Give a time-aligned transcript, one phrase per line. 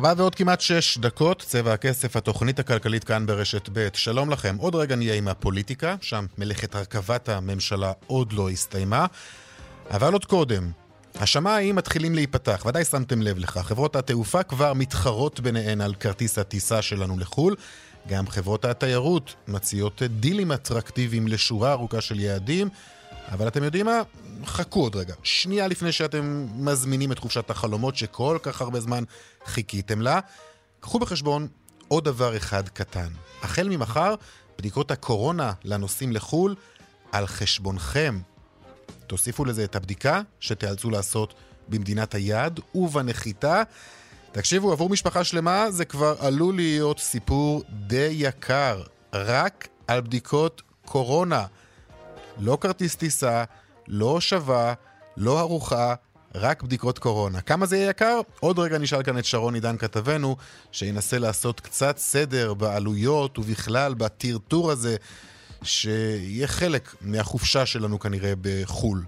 [0.00, 3.88] ארבע ועוד כמעט שש דקות, צבע הכסף, התוכנית הכלכלית כאן ברשת ב'.
[3.94, 4.56] שלום לכם.
[4.58, 9.06] עוד רגע נהיה עם הפוליטיקה, שם מלאכת הרכבת הממשלה עוד לא הסתיימה.
[9.90, 10.70] אבל עוד קודם,
[11.14, 13.66] השמיים מתחילים להיפתח, ודאי שמתם לב לכך.
[13.66, 17.56] חברות התעופה כבר מתחרות ביניהן על כרטיס הטיסה שלנו לחו"ל.
[18.08, 22.68] גם חברות התיירות מציעות דילים אטרקטיביים לשורה ארוכה של יעדים.
[23.32, 24.02] אבל אתם יודעים מה?
[24.44, 25.14] חכו עוד רגע.
[25.22, 29.04] שנייה לפני שאתם מזמינים את חופשת החלומות שכל כך הרבה זמן
[29.46, 30.20] חיכיתם לה,
[30.80, 31.48] קחו בחשבון
[31.88, 33.08] עוד דבר אחד קטן.
[33.42, 34.14] החל ממחר,
[34.58, 36.54] בדיקות הקורונה לנוסעים לחו"ל
[37.12, 38.20] על חשבונכם.
[39.06, 41.34] תוסיפו לזה את הבדיקה שתיאלצו לעשות
[41.68, 43.62] במדינת היעד ובנחיתה.
[44.32, 48.82] תקשיבו, עבור משפחה שלמה זה כבר עלול להיות סיפור די יקר.
[49.12, 51.46] רק על בדיקות קורונה.
[52.38, 53.44] לא כרטיס טיסה,
[53.88, 54.74] לא שווה,
[55.16, 55.94] לא ארוחה,
[56.34, 57.40] רק בדיקות קורונה.
[57.40, 58.20] כמה זה יהיה יקר?
[58.40, 60.36] עוד רגע נשאל כאן את שרון עידן כתבנו,
[60.72, 64.96] שינסה לעשות קצת סדר בעלויות ובכלל בטרטור הזה,
[65.62, 69.04] שיהיה חלק מהחופשה שלנו כנראה בחו"ל.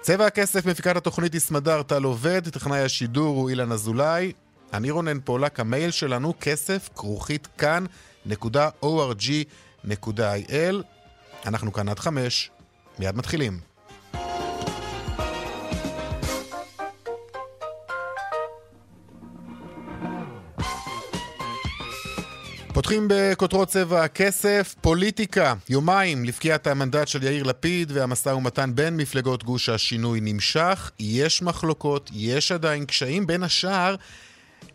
[0.00, 4.32] צבע הכסף, מפיקת התוכנית היא סמדר טל עובד, טכנאי השידור הוא אילן אזולאי.
[4.72, 8.34] אני רונן פולק, המייל שלנו כסף כרוכית כאן.org.il
[11.46, 12.50] אנחנו כאן עד חמש,
[13.00, 13.60] מיד מתחילים.
[22.72, 29.44] פותחים בכותרות צבע הכסף, פוליטיקה, יומיים לפקיעת המנדט של יאיר לפיד והמשא ומתן בין מפלגות
[29.44, 33.96] גוש השינוי נמשך, יש מחלוקות, יש עדיין קשיים, בין השאר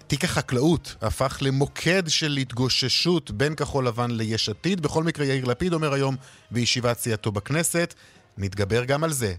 [0.07, 4.81] תיק החקלאות הפך למוקד של התגוששות בין כחול לבן ליש עתיד.
[4.81, 6.15] בכל מקרה, יאיר לפיד אומר היום
[6.51, 7.93] בישיבת סיעתו בכנסת,
[8.37, 9.33] נתגבר גם על זה.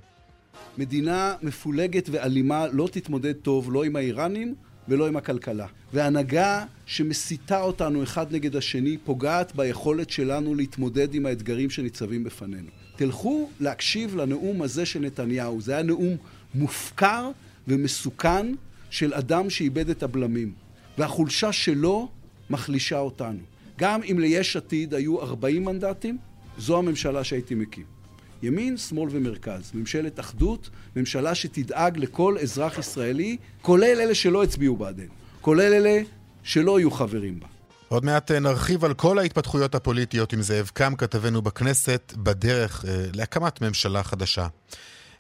[0.78, 4.54] מדינה מפולגת ואלימה לא תתמודד טוב לא עם האיראנים
[4.88, 5.66] ולא עם הכלכלה.
[5.92, 12.68] והנהגה שמסיתה אותנו אחד נגד השני פוגעת ביכולת שלנו להתמודד עם האתגרים שניצבים בפנינו.
[12.96, 15.60] תלכו להקשיב לנאום הזה של נתניהו.
[15.60, 16.16] זה היה נאום
[16.54, 17.30] מופקר
[17.68, 18.46] ומסוכן
[18.90, 20.52] של אדם שאיבד את הבלמים.
[20.98, 22.08] והחולשה שלו
[22.50, 23.40] מחלישה אותנו.
[23.78, 26.18] גם אם ליש עתיד היו 40 מנדטים,
[26.58, 27.95] זו הממשלה שהייתי מקים.
[28.42, 29.70] ימין, שמאל ומרכז.
[29.74, 36.00] ממשלת אחדות, ממשלה שתדאג לכל אזרח ישראלי, כולל אלה שלא הצביעו בעדנו, כולל אלה
[36.42, 37.46] שלא יהיו חברים בה.
[37.88, 43.04] עוד מעט אה, נרחיב על כל ההתפתחויות הפוליטיות עם זאב קם, כתבנו בכנסת, בדרך אה,
[43.14, 44.46] להקמת ממשלה חדשה.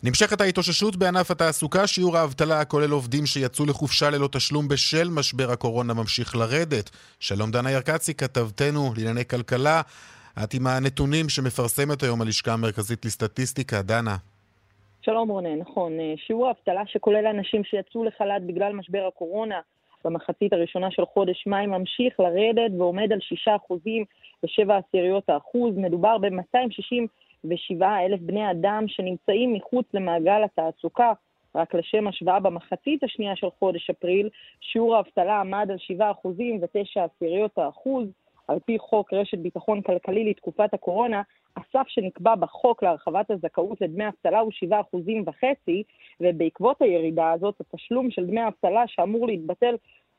[0.02, 5.94] נמשכת ההתאוששות בענף התעסוקה, שיעור האבטלה הכולל עובדים שיצאו לחופשה ללא תשלום בשל משבר הקורונה
[5.94, 6.90] ממשיך לרדת.
[7.20, 9.82] שלום דנה ירקצי, כתבתנו לענייני כלכלה.
[10.44, 13.82] את עם הנתונים שמפרסמת היום הלשכה המרכזית לסטטיסטיקה.
[13.82, 14.16] דנה.
[15.02, 15.92] שלום רונן, נכון.
[16.16, 19.60] שיעור האבטלה שכולל אנשים שיצאו לחל"ת בגלל משבר הקורונה
[20.04, 23.50] במחצית הראשונה של חודש מאי ממשיך לרדת ועומד על 6%
[24.42, 25.74] ו-7 עשיריות האחוז.
[25.76, 27.06] מדובר ב-260
[27.44, 31.12] ושבעה אלף בני אדם שנמצאים מחוץ למעגל התעסוקה.
[31.54, 34.28] רק לשם השוואה, במחצית השנייה של חודש אפריל,
[34.60, 38.06] שיעור האבטלה עמד על 7 אחוזים ו-9 עשיריות האחוז.
[38.48, 41.22] על פי חוק רשת ביטחון כלכלי לתקופת הקורונה,
[41.56, 45.82] הסף שנקבע בחוק להרחבת הזכאות לדמי אבטלה הוא 7 אחוזים וחצי,
[46.20, 49.76] ובעקבות הירידה הזאת, התשלום של דמי אבטלה שאמור להתבטל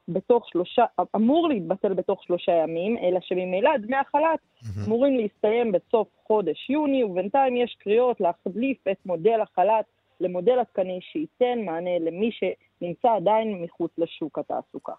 [0.07, 4.87] בתוך שלושה, אמור להתבטל בתוך שלושה ימים, אלא שממילא דמי החל"ת mm-hmm.
[4.87, 9.85] אמורים להסתיים בסוף חודש יוני, ובינתיים יש קריאות להחליף את מודל החל"ת
[10.21, 14.93] למודל עדכני שייתן מענה למי שנמצא עדיין מחוץ לשוק התעסוקה.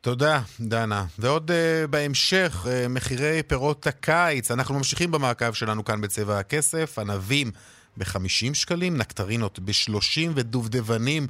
[0.00, 1.04] תודה, דנה.
[1.18, 4.50] ועוד uh, בהמשך, uh, מחירי פירות הקיץ.
[4.50, 6.98] אנחנו ממשיכים במעקב שלנו כאן בצבע הכסף.
[6.98, 7.50] ענבים
[7.96, 11.26] ב-50 שקלים, נקטרינות ב-30 ודובדבנים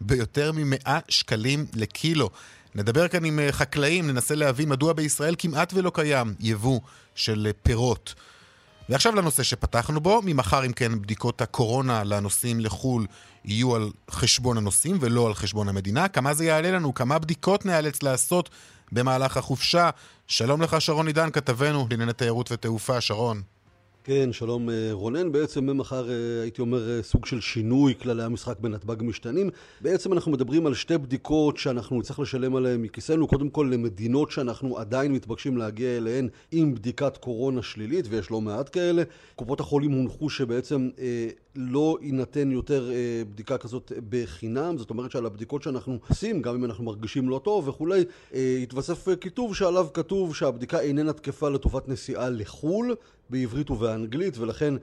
[0.00, 2.30] ביותר מ-100 שקלים לקילו.
[2.74, 6.80] נדבר כאן עם אה, חקלאים, ננסה להבין מדוע בישראל כמעט ולא קיים יבוא
[7.14, 8.14] של פירות.
[8.90, 13.06] ועכשיו לנושא שפתחנו בו, ממחר אם כן בדיקות הקורונה לנוסעים לחו"ל
[13.44, 16.08] יהיו על חשבון הנוסעים ולא על חשבון המדינה.
[16.08, 16.94] כמה זה יעלה לנו?
[16.94, 18.50] כמה בדיקות נאלץ לעשות
[18.92, 19.90] במהלך החופשה?
[20.26, 23.42] שלום לך שרון עידן, כתבנו לענייני תיירות ותעופה, שרון.
[24.04, 25.32] כן, שלום אה, רונן.
[25.32, 29.50] בעצם ממחר אה, הייתי אומר אה, סוג של שינוי כללי המשחק בנתב"ג משתנים.
[29.80, 33.26] בעצם אנחנו מדברים על שתי בדיקות שאנחנו נצטרך לשלם עליהן מכיסנו.
[33.26, 38.70] קודם כל למדינות שאנחנו עדיין מתבקשים להגיע אליהן עם בדיקת קורונה שלילית, ויש לא מעט
[38.72, 39.02] כאלה.
[39.36, 40.88] קופות החולים הונחו שבעצם
[41.68, 44.78] לא יינתן יותר אה, בדיקה כזאת בחינם.
[44.78, 48.04] זאת אומרת שעל הבדיקות שאנחנו עושים, גם אם אנחנו מרגישים לא טוב וכולי,
[48.34, 52.94] אה, יתווסף כיתוב שעליו כתוב שהבדיקה איננה תקפה לטובת נסיעה לחו"ל.
[53.30, 54.80] בעברית ובאנגלית, ולכן אה,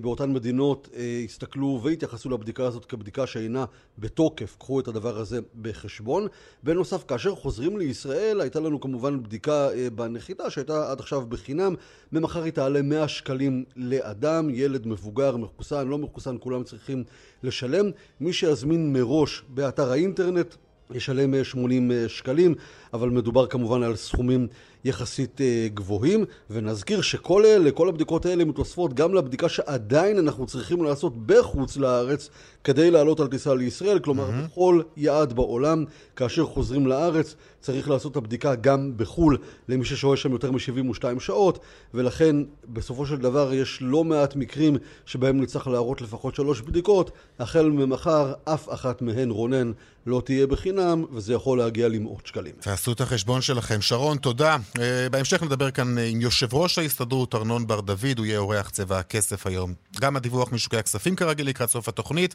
[0.00, 3.64] באותן מדינות אה, הסתכלו והתייחסו לבדיקה הזאת כבדיקה שאינה
[3.98, 4.56] בתוקף.
[4.58, 6.26] קחו את הדבר הזה בחשבון.
[6.62, 11.74] בנוסף, כאשר חוזרים לישראל, הייתה לנו כמובן בדיקה אה, בנחיתה שהייתה עד עכשיו בחינם.
[12.12, 17.04] ממחר היא תעלה 100 שקלים לאדם, ילד מבוגר, מחוסן, לא מחוסן, כולם צריכים
[17.42, 17.90] לשלם.
[18.20, 20.54] מי שיזמין מראש באתר האינטרנט
[20.94, 22.54] ישלם 80 שקלים,
[22.94, 24.46] אבל מדובר כמובן על סכומים
[24.84, 30.84] יחסית אה, גבוהים, ונזכיר שכל אלה, כל הבדיקות האלה מתווספות גם לבדיקה שעדיין אנחנו צריכים
[30.84, 32.30] לעשות בחוץ לארץ
[32.64, 34.50] כדי לעלות על טיסה לישראל, כלומר mm-hmm.
[34.50, 35.84] בכל יעד בעולם,
[36.16, 39.38] כאשר חוזרים לארץ, צריך לעשות את הבדיקה גם בחו"ל
[39.68, 41.58] למי ששוהה שם יותר מ-72 שעות,
[41.94, 42.36] ולכן
[42.68, 48.32] בסופו של דבר יש לא מעט מקרים שבהם נצטרך להראות לפחות שלוש בדיקות, החל ממחר
[48.44, 49.72] אף אחת מהן, רונן,
[50.06, 52.54] לא תהיה בחינם, וזה יכול להגיע למאות שקלים.
[52.86, 53.82] תעשו את החשבון שלכם.
[53.82, 54.56] שרון, תודה.
[54.80, 58.98] אה, בהמשך נדבר כאן עם יושב ראש ההסתדרות, ארנון בר דוד, הוא יהיה אורח צבע
[58.98, 59.74] הכסף היום.
[60.00, 62.34] גם הדיווח משוקי הכספים כרגיל לקראת סוף התוכנית.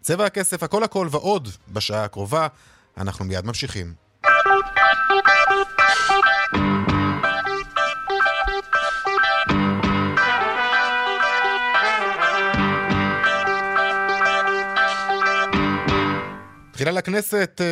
[0.00, 2.46] צבע הכסף, הכל הכל ועוד בשעה הקרובה.
[2.98, 3.92] אנחנו מיד ממשיכים.
[16.80, 17.66] תחילה לכנסת אה,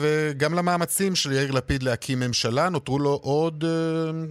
[0.00, 3.70] וגם למאמצים של יאיר לפיד להקים ממשלה, נותרו לו עוד אה,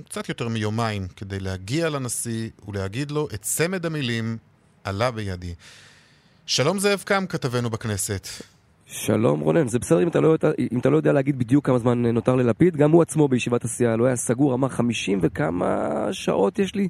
[0.09, 4.37] קצת יותר מיומיים כדי להגיע לנשיא ולהגיד לו את צמד המילים
[4.83, 5.53] עלה בידי.
[6.45, 8.27] שלום זאב קם, כתבנו בכנסת.
[8.85, 10.35] שלום רונן, זה בסדר אם אתה, לא,
[10.71, 13.95] אם אתה לא יודע להגיד בדיוק כמה זמן נותר ללפיד, גם הוא עצמו בישיבת הסיעה
[13.95, 16.87] לא היה סגור, אמר חמישים וכמה שעות יש לי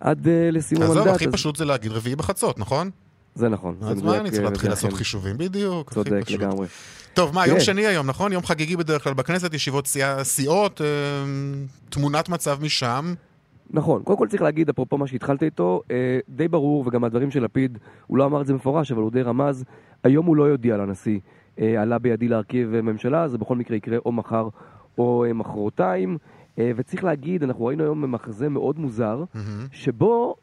[0.00, 1.00] עד uh, לסיום המנדט.
[1.00, 1.32] עזוב, הכי אז...
[1.32, 2.90] פשוט זה להגיד רביעי בחצות, נכון?
[3.34, 3.76] זה נכון.
[3.82, 5.38] אז מה אני צריך להתחיל לעשות חישובים?
[5.38, 6.66] בדיוק, צודק לגמרי.
[7.14, 8.32] טוב, מה, יום שני היום, נכון?
[8.32, 9.88] יום חגיגי בדרך כלל בכנסת, ישיבות
[10.22, 10.86] סיעות, אה,
[11.88, 13.14] תמונת מצב משם.
[13.70, 17.44] נכון, קודם כל צריך להגיד, אפרופו מה שהתחלת איתו, אה, די ברור, וגם הדברים של
[17.44, 19.64] לפיד, הוא לא אמר את זה מפורש, אבל הוא די רמז,
[20.04, 21.18] היום הוא לא יודיע לנשיא,
[21.60, 24.48] אה, עלה בידי להרכיב ממשלה, זה בכל מקרה יקרה או מחר
[24.98, 26.18] או מחרתיים.
[26.58, 29.38] וצריך להגיד, אנחנו ראינו היום מחזה מאוד מוזר, mm-hmm.
[29.72, 30.36] שבו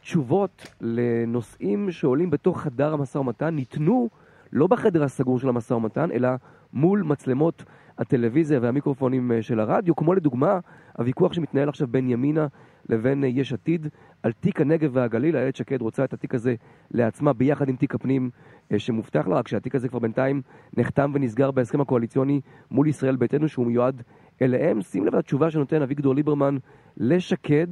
[0.00, 4.08] תשובות לנושאים שעולים בתוך חדר המשא ומתן ניתנו
[4.52, 6.28] לא בחדר הסגור של המשא ומתן, אלא
[6.72, 7.64] מול מצלמות
[7.98, 10.58] הטלוויזיה והמיקרופונים אה, של הרדיו, כמו לדוגמה
[10.98, 12.46] הוויכוח שמתנהל עכשיו בין ימינה
[12.88, 13.86] לבין אה, יש עתיד
[14.22, 15.36] על תיק הנגב והגליל.
[15.36, 16.54] איילת שקד רוצה את התיק הזה
[16.90, 18.30] לעצמה ביחד עם תיק הפנים
[18.72, 20.42] אה, שמובטח לה, רק שהתיק הזה כבר בינתיים
[20.76, 24.02] נחתם ונסגר בהסכם הקואליציוני מול ישראל ביתנו שהוא מיועד
[24.42, 24.82] אליהם.
[24.82, 26.56] שים לב לתשובה שנותן אביגדור ליברמן
[26.96, 27.66] לשקד.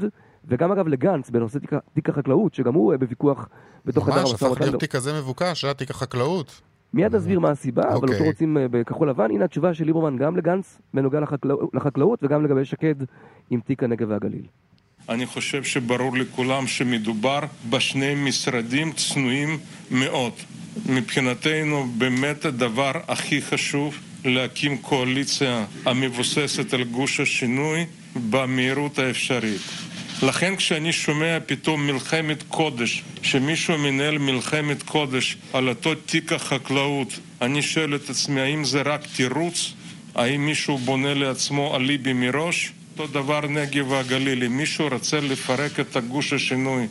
[0.49, 3.49] וגם אגב לגנץ בנושא תיק, תיק החקלאות, שגם הוא בוויכוח
[3.85, 4.47] בתוך חדר המשא ומתן.
[4.47, 6.61] ממש, הפך להיות תיק כזה מבוקש, היה תיק החקלאות.
[6.95, 8.27] מיד נסביר מה הסיבה, אבל אותו אוקיי.
[8.27, 9.31] רוצים אה, בכחול לבן.
[9.31, 11.21] הנה התשובה של ליברמן גם לגנץ בנוגע
[11.75, 12.95] לחקלאות וגם לגבי שקד
[13.51, 14.47] עם תיק הנגב והגליל.
[15.09, 17.41] אני חושב שברור לכולם שמדובר
[17.71, 19.59] בשני משרדים צנועים
[19.91, 20.33] מאוד.
[20.89, 27.87] מבחינתנו באמת הדבר הכי חשוב להקים קואליציה המבוססת על גוש השינוי
[28.31, 29.61] במהירות האפשרית.
[30.23, 37.09] לכן כשאני שומע פתאום מלחמת קודש, שמישהו מנהל מלחמת קודש על אותו תיק החקלאות,
[37.43, 39.73] אני שואל את עצמי האם זה רק תירוץ?
[40.15, 42.73] האם מישהו בונה לעצמו אליבי מראש?
[42.99, 46.87] אותו דבר נגב והגליל, אם מישהו רוצה לפרק את הגוש השינוי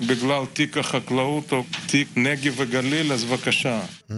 [0.00, 3.80] בגלל תיק החקלאות או תיק נגב וגליל, אז בבקשה.
[4.10, 4.14] Mm.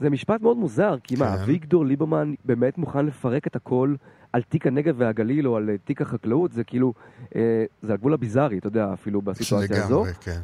[0.00, 1.42] זה משפט מאוד מוזר, כי מה, כן.
[1.42, 3.94] אביגדור ליברמן באמת מוכן לפרק את הכל
[4.32, 6.92] על תיק הנגב והגליל או על אה, תיק החקלאות, זה כאילו,
[7.36, 9.94] אה, זה הגבול הביזארי, אתה יודע, אפילו בסיטואציה הזו.
[9.94, 10.40] לגמרי, כן.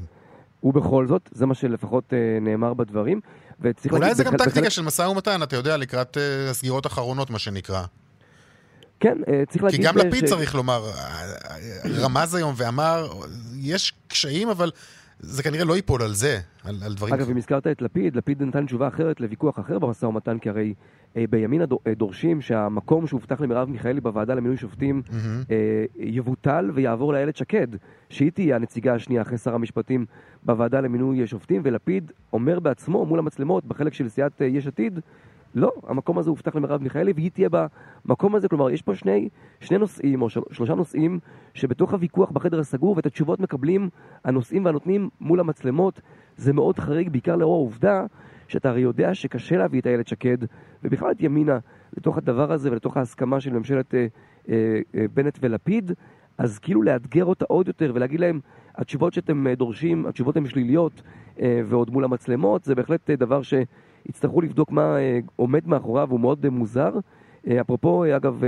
[0.62, 3.20] ובכל זאת, זה מה שלפחות אה, נאמר בדברים.
[3.60, 4.16] וצריך אולי להגיד...
[4.16, 4.38] זה גם בח...
[4.38, 4.68] טקטיקה בחלק...
[4.68, 7.82] של משא ומתן, אתה יודע, לקראת אה, הסגירות האחרונות, מה שנקרא.
[9.00, 9.80] כן, אה, צריך להגיד...
[9.80, 10.30] כי גם לפיד ש...
[10.30, 10.84] צריך לומר,
[11.84, 13.08] רמז היום ואמר,
[13.56, 14.70] יש קשיים, אבל
[15.20, 17.14] זה כנראה לא ייפול על זה, על, על דברים...
[17.14, 20.74] אגב, אם הזכרת את לפיד, לפיד נתן תשובה אחרת לוויכוח אחר במשא ומתן, כי הרי
[21.16, 25.52] אה, בימין אה, דורשים שהמקום שהובטח למרב מיכאלי בוועדה למינוי שופטים mm-hmm.
[25.96, 27.66] יבוטל ויעבור לאיילת שקד,
[28.08, 30.06] שהיא תהיה הנציגה השנייה אחרי שר המשפטים
[30.42, 35.00] בוועדה למינוי שופטים, ולפיד אומר בעצמו מול המצלמות בחלק של סיעת יש עתיד,
[35.54, 37.48] לא, המקום הזה הובטח למרב מיכאלי והיא תהיה
[38.04, 39.28] במקום הזה, כלומר יש פה שני,
[39.60, 41.18] שני נושאים או של, שלושה נושאים
[41.54, 43.88] שבתוך הוויכוח בחדר הסגור ואת התשובות מקבלים
[44.24, 46.00] הנושאים והנותנים מול המצלמות,
[46.36, 48.06] זה מאוד חריג, בעיקר לאור העובדה
[48.48, 50.38] שאתה הרי יודע שקשה להביא את איילת שקד
[50.84, 51.58] ובכלל את ימינה
[51.96, 54.06] לתוך הדבר הזה ולתוך ההסכמה של ממשלת אה,
[54.48, 55.92] אה, אה, בנט ולפיד,
[56.38, 58.40] אז כאילו לאתגר אותה עוד יותר ולהגיד להם,
[58.74, 61.02] התשובות שאתם אה, דורשים, התשובות הן שליליות
[61.40, 63.54] אה, ועוד מול המצלמות, זה בהחלט אה, דבר ש...
[64.08, 66.92] יצטרכו לבדוק מה אה, עומד מאחוריו, הוא מאוד אה, מוזר.
[67.48, 68.42] אה, אפרופו, אגב,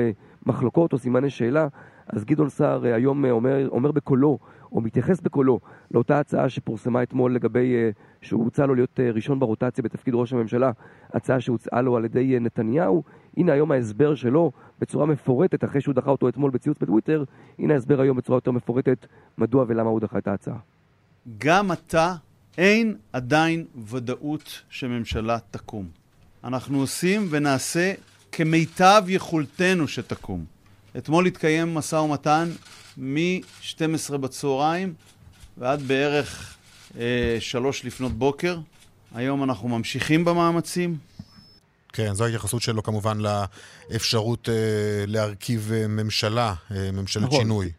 [0.46, 1.68] מחלוקות או סימני שאלה,
[2.06, 4.38] אז גדעון סער היום אומר, אומר בקולו,
[4.72, 7.74] או מתייחס בקולו, לאותה הצעה שפורסמה אתמול לגבי,
[8.20, 10.70] שהוא הוצע לו להיות ראשון ברוטציה בתפקיד ראש הממשלה,
[11.12, 13.02] הצעה שהוצעה לו על ידי נתניהו.
[13.36, 17.24] הנה היום ההסבר שלו בצורה מפורטת, אחרי שהוא דחה אותו אתמול בציוץ בטוויטר,
[17.58, 19.06] הנה ההסבר היום בצורה יותר מפורטת,
[19.38, 20.58] מדוע ולמה הוא דחה את ההצעה.
[21.38, 22.14] גם אתה
[22.58, 25.88] אין עדיין ודאות שממשלה תקום.
[26.44, 27.92] אנחנו עושים ונעשה
[28.32, 30.44] כמיטב יכולתנו שתקום.
[30.98, 32.50] אתמול התקיים משא ומתן
[32.96, 34.94] מ-12 בצהריים
[35.58, 36.56] ועד בערך
[36.98, 38.58] אה, שלוש לפנות בוקר.
[39.14, 40.96] היום אנחנו ממשיכים במאמצים.
[41.92, 44.54] כן, זו ההתייחסות שלו כמובן לאפשרות אה,
[45.06, 47.40] להרכיב אה, ממשלה, אה, ממשלת נכון.
[47.40, 47.70] שינוי.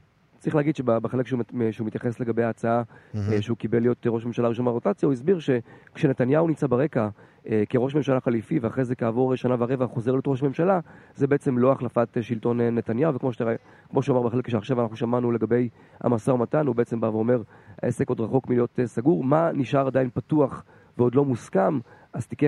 [0.41, 1.39] צריך להגיד שבחלק שהוא,
[1.71, 3.17] שהוא מתייחס לגבי ההצעה mm-hmm.
[3.41, 7.09] שהוא קיבל להיות ראש ממשלה ראשון ברוטציה, הוא הסביר שכשנתניהו נמצא ברקע
[7.49, 10.79] אה, כראש ממשלה חליפי ואחרי זה כעבור שנה ורבע חוזר להיות ראש ממשלה,
[11.15, 13.55] זה בעצם לא החלפת שלטון נתניהו, וכמו שתראה,
[13.89, 15.69] כמו שהוא אמר בחלק שעכשיו אנחנו שמענו לגבי
[16.01, 17.41] המשא ומתן, הוא בעצם בא ואומר,
[17.81, 20.63] העסק עוד רחוק מלהיות סגור, מה נשאר עדיין פתוח
[20.97, 21.79] ועוד לא מוסכם,
[22.13, 22.47] אז תיקי,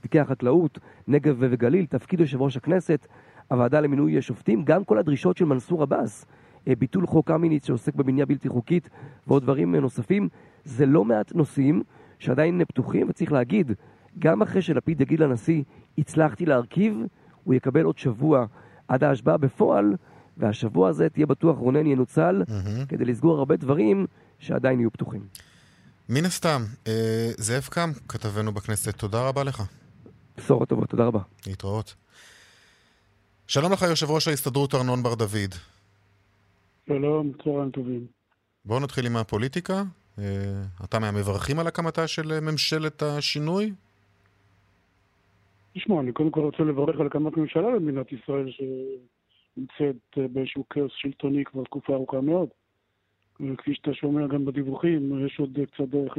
[0.00, 3.06] תיקי החקלאות, נגב וגליל, תפקיד יושב ראש הכנסת,
[3.48, 6.26] הוועדה למינוי שופטים, גם כל הדרישות של מנסור עבאס.
[6.68, 8.88] אה, ביטול חוק קמיניץ שעוסק בבנייה בלתי חוקית
[9.26, 10.28] ועוד דברים אה, נוספים.
[10.64, 11.82] זה לא מעט נושאים
[12.18, 13.72] שעדיין פתוחים, וצריך להגיד,
[14.18, 15.62] גם אחרי שלפיד יגיד לנשיא,
[15.98, 16.96] הצלחתי להרכיב,
[17.44, 18.46] הוא יקבל עוד שבוע
[18.88, 19.94] עד ההשבעה בפועל,
[20.36, 22.86] והשבוע הזה, תהיה בטוח, רונן ינוצל mm-hmm.
[22.88, 24.06] כדי לסגור הרבה דברים
[24.38, 25.26] שעדיין יהיו פתוחים.
[26.08, 29.62] מן הסתם, אה, זאב קם, כתבנו בכנסת, תודה רבה לך.
[30.36, 31.20] בשורות טובות, תודה רבה.
[31.46, 31.94] להתראות.
[33.46, 35.54] שלום לך, יושב ראש ההסתדרות ארנון בר דוד.
[36.88, 38.06] שלום, צהריים טובים.
[38.64, 39.82] בואו נתחיל עם הפוליטיקה.
[40.18, 40.24] אה,
[40.84, 43.72] אתה מהמברכים על הקמתה של ממשלת השינוי?
[45.74, 51.44] תשמע, אני קודם כל רוצה לברך על הקמת ממשלה במדינת ישראל שנמצאת באיזשהו כאוס שלטוני
[51.44, 52.48] כבר תקופה ארוכה מאוד.
[53.58, 56.14] כפי שאתה שומע גם בדיווחים, יש עוד קצת דרך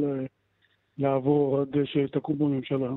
[0.98, 2.90] לעבור עד שתקום בממשלה.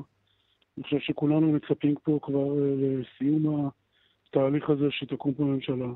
[0.77, 3.69] אני חושב שכולנו מצפים פה כבר לסיום
[4.29, 5.87] התהליך הזה שתקום פה ממשלה.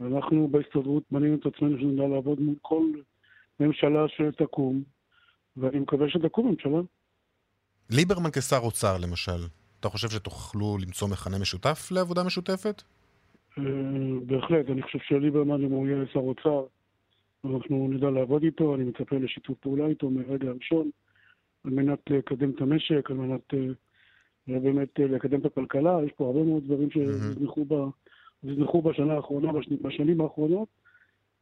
[0.00, 2.84] אנחנו בהסתדרות בנינו את עצמנו שנדע לעבוד מול כל
[3.60, 4.82] ממשלה שתקום,
[5.56, 6.80] ואני מקווה שתקום ממשלה.
[7.90, 9.46] ליברמן כשר אוצר, למשל,
[9.80, 12.82] אתה חושב שתוכלו למצוא מכנה משותף לעבודה משותפת?
[13.58, 13.62] אה,
[14.26, 16.64] בהחלט, אני חושב שליברמן, אם הוא יהיה שר אוצר,
[17.44, 20.90] אנחנו נדע לעבוד איתו, אני מצפה לשיתוף פעולה איתו מרגע הראשון,
[21.64, 26.26] על מנת לקדם את המשק, על מנת אה, באמת אה, לקדם את הכלכלה, יש פה
[26.26, 27.64] הרבה מאוד דברים שנזנחו mm-hmm.
[28.44, 30.68] נזנחו בשנה האחרונה, בשני, בשנים האחרונות,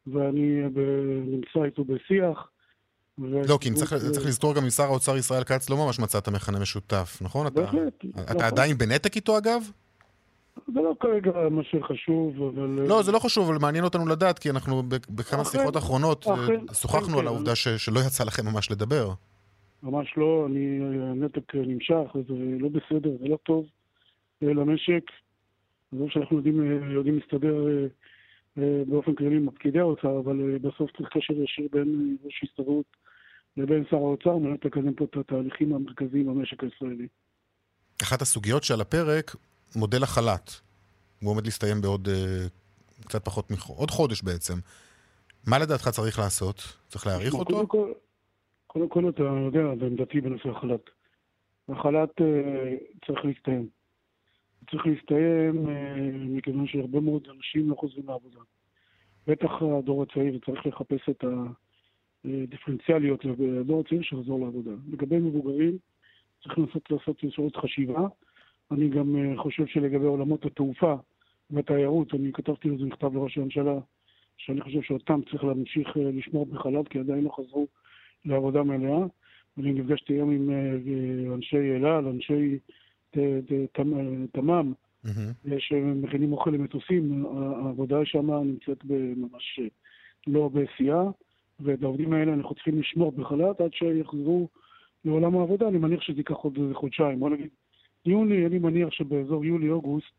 [0.07, 0.81] ואני ב,
[1.27, 2.49] נמצא איתו בשיח.
[3.19, 6.59] לא, כי צריך, צריך לזכור גם עם שר האוצר ישראל כץ לא ממש מצאת מכנה
[6.61, 7.47] משותף, נכון?
[7.55, 7.95] בהחלט.
[7.99, 8.45] אתה, אתה נכון.
[8.45, 9.63] עדיין בנתק איתו אגב?
[10.75, 12.69] זה לא כרגע מה שחשוב, אבל...
[12.89, 17.19] לא, זה לא חשוב, אבל מעניין אותנו לדעת, כי אנחנו בכמה שיחות אחרונות אה, שוחחנו
[17.19, 19.09] על העובדה שלא יצא לכם ממש לדבר.
[19.83, 20.79] ממש לא, אני,
[21.11, 23.65] הנתק נמשך, זה לא בסדר, זה לא טוב
[24.43, 25.03] למשק.
[25.93, 27.87] זה שאנחנו יודעים, אה, יודעים להסתדר אה,
[28.59, 32.87] אה, באופן כללי עם פקידי האוצר, אבל בסוף צריך קשר ישיר בין ראש הסתדרות
[33.57, 37.09] לבין שר האוצר, על מנת לקדם פה את התהליכים המרכזיים במשק הישראלי.
[38.03, 39.37] אחת הסוגיות שעל הפרק,
[39.77, 40.51] מודל החל"ת.
[41.23, 42.09] הוא עומד להסתיים בעוד
[43.07, 43.55] קצת פחות מ...
[43.77, 44.55] עוד חודש בעצם.
[45.47, 46.57] מה לדעתך צריך לעשות?
[46.89, 47.55] צריך להאריך אותו?
[47.55, 47.93] קודם כל,
[48.67, 50.91] קודם כל אתה יודע, בעמדתי בנושא החל"ת.
[51.69, 52.11] החל"ת
[53.07, 53.82] צריך להסתיים.
[54.71, 58.41] צריך להסתיים אה, מכיוון שהרבה מאוד אנשים לא חוזרים לעבודה.
[59.27, 61.25] בטח הדור הצעיר צריך לחפש את
[62.25, 64.71] הדיפרנציאליות לדור הצעיר שיחזור לעבודה.
[64.93, 65.79] לגבי מבוגרים,
[66.43, 68.07] צריך לנסות לעשות יסורת חשיבה.
[68.71, 70.95] אני גם אה, חושב שלגבי עולמות התעופה
[71.51, 73.79] והתיירות, אני כתבתי לזה מכתב לראש הממשלה,
[74.37, 77.67] שאני חושב שאותם צריך להמשיך אה, לשמור בחל"ת, כי עדיין לא חזרו
[78.25, 79.07] לעבודה מלאה.
[79.59, 80.51] אני נפגשתי היום עם
[81.35, 82.59] אנשי אל על, אנשי
[84.33, 84.73] תמ"מ,
[85.59, 87.27] שמכינים אוכל למטוסים,
[87.65, 88.79] העבודה שם נמצאת
[89.17, 89.61] ממש
[90.27, 91.03] לא בשיאה,
[91.61, 94.49] ואת העובדים האלה אנחנו צריכים לשמור בחל"ת עד שיחזרו
[95.05, 95.69] לעולם העבודה.
[95.69, 97.49] אני מניח שזה ייקח עוד חודשיים, בוא נגיד
[98.07, 100.13] יוני, אני מניח שבאזור יולי-אוגוסט,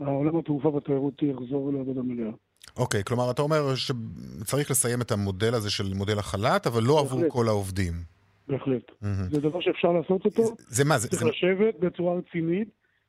[0.00, 2.30] העולם התעופה והתיירות יחזור לעבודה מלאה.
[2.76, 7.22] אוקיי, כלומר, אתה אומר שצריך לסיים את המודל הזה של מודל החל"ת, אבל לא עבור
[7.28, 8.17] כל העובדים.
[8.48, 8.92] בהחלט.
[9.30, 10.42] זה דבר שאפשר לעשות אותו.
[10.56, 10.98] זה מה?
[10.98, 11.08] זה...
[11.08, 12.68] צריך לשבת בצורה רצינית,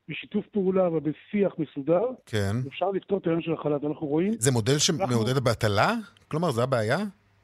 [0.09, 2.01] בשיתוף פעולה ובשיח מסודר.
[2.25, 2.55] כן.
[2.67, 3.83] אפשר לפתור את העניין של החל"ת.
[3.83, 4.33] אנחנו רואים...
[4.39, 5.93] זה מודל שמעודד בהטלה?
[6.27, 6.97] כלומר, זה הבעיה?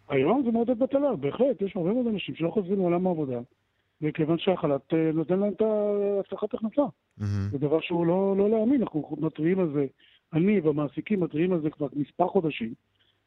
[0.09, 1.61] היום זה מעודד בטלה, בהחלט.
[1.61, 3.39] יש הרבה מאוד אנשים שלא חוזרים לעולם העבודה,
[4.01, 6.81] מכיוון שהחל"ת אה, נותן להם את ההצלחת הכנסה.
[7.51, 9.85] זה דבר שהוא לא, לא להאמין, אנחנו מתריעים על זה.
[10.33, 12.73] אני והמעסיקים מתריעים על זה כבר מספר חודשים.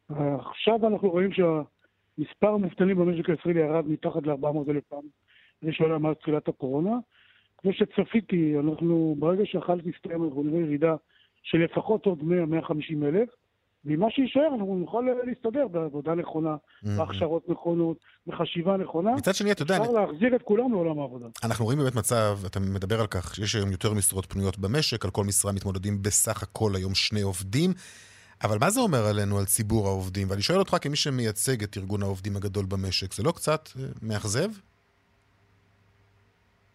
[0.08, 1.32] עכשיו אנחנו רואים
[2.18, 5.02] שהמספר המובטלים במשק הישראלי ירד מתחת ל-400 אלף פעם
[5.62, 6.92] ראשונה מאז תחילת הקורונה.
[7.58, 10.94] כמו שצפיתי, אנחנו, ברגע שהחל"ת יסתיים, אנחנו נראה ירידה
[11.42, 13.28] של לפחות עוד 100-150 אלף.
[13.84, 17.96] ועם מה שיישאר אנחנו נוכל להסתדר בעבודה נכונה, בהכשרות נכונות,
[18.26, 19.14] בחשיבה נכונה.
[19.14, 19.76] מצד שני, אתה יודע...
[19.76, 21.26] אפשר להחזיר את כולם לעולם העבודה.
[21.44, 25.10] אנחנו רואים באמת מצב, אתה מדבר על כך שיש היום יותר משרות פנויות במשק, על
[25.10, 27.70] כל משרה מתמודדים בסך הכל היום שני עובדים.
[28.44, 30.30] אבל מה זה אומר עלינו, על ציבור העובדים?
[30.30, 33.68] ואני שואל אותך כמי שמייצג את ארגון העובדים הגדול במשק, זה לא קצת
[34.02, 34.48] מאכזב?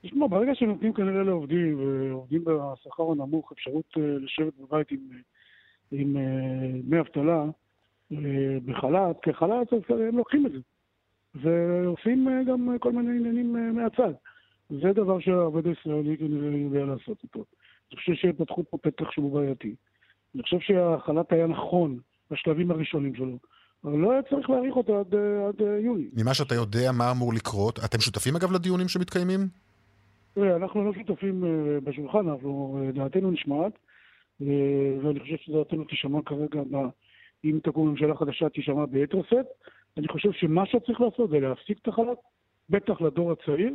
[0.02, 5.00] תשמע, ברגע שנותנים כנראה לעובדים, ועובדים בשכר הנמוך, אפשרות לשבת בבית עם
[5.92, 6.18] עם
[6.84, 7.46] דמי אבטלה
[8.66, 10.60] בחל"ת, כחל"ת, אז הם לוקחים את זה.
[11.36, 14.14] ועושים גם כל מיני עניינים מהצד.
[14.70, 17.46] זה דבר שהעובד הישראלי כנראה יודע לעשות אותו.
[17.92, 19.76] אני חושב שפתחו פה פתח שהוא בעייתי.
[20.36, 22.00] אני חושב שהחל"ת היה נכון
[22.32, 23.38] בשלבים הראשונים שלו,
[23.84, 25.16] אבל לא היה צריך להאריך אותו עד,
[25.48, 26.08] עד יוני.
[26.14, 27.80] ממה שאתה יודע, מה אמור לקרות?
[27.86, 29.40] אתם שותפים אגב לדיונים שמתקיימים?
[30.38, 31.44] אנחנו לא שותפים
[31.84, 33.72] בשולחן, אנחנו, דעתנו נשמעת.
[35.04, 36.62] ואני חושב שדעתנו תישמע כרגע,
[37.46, 39.46] אם תקום ממשלה חדשה, תישמע ביתר שאת.
[39.98, 42.18] אני חושב שמה שצריך לעשות זה להפסיק את החל"ת,
[42.70, 43.74] בטח לדור הצעיר,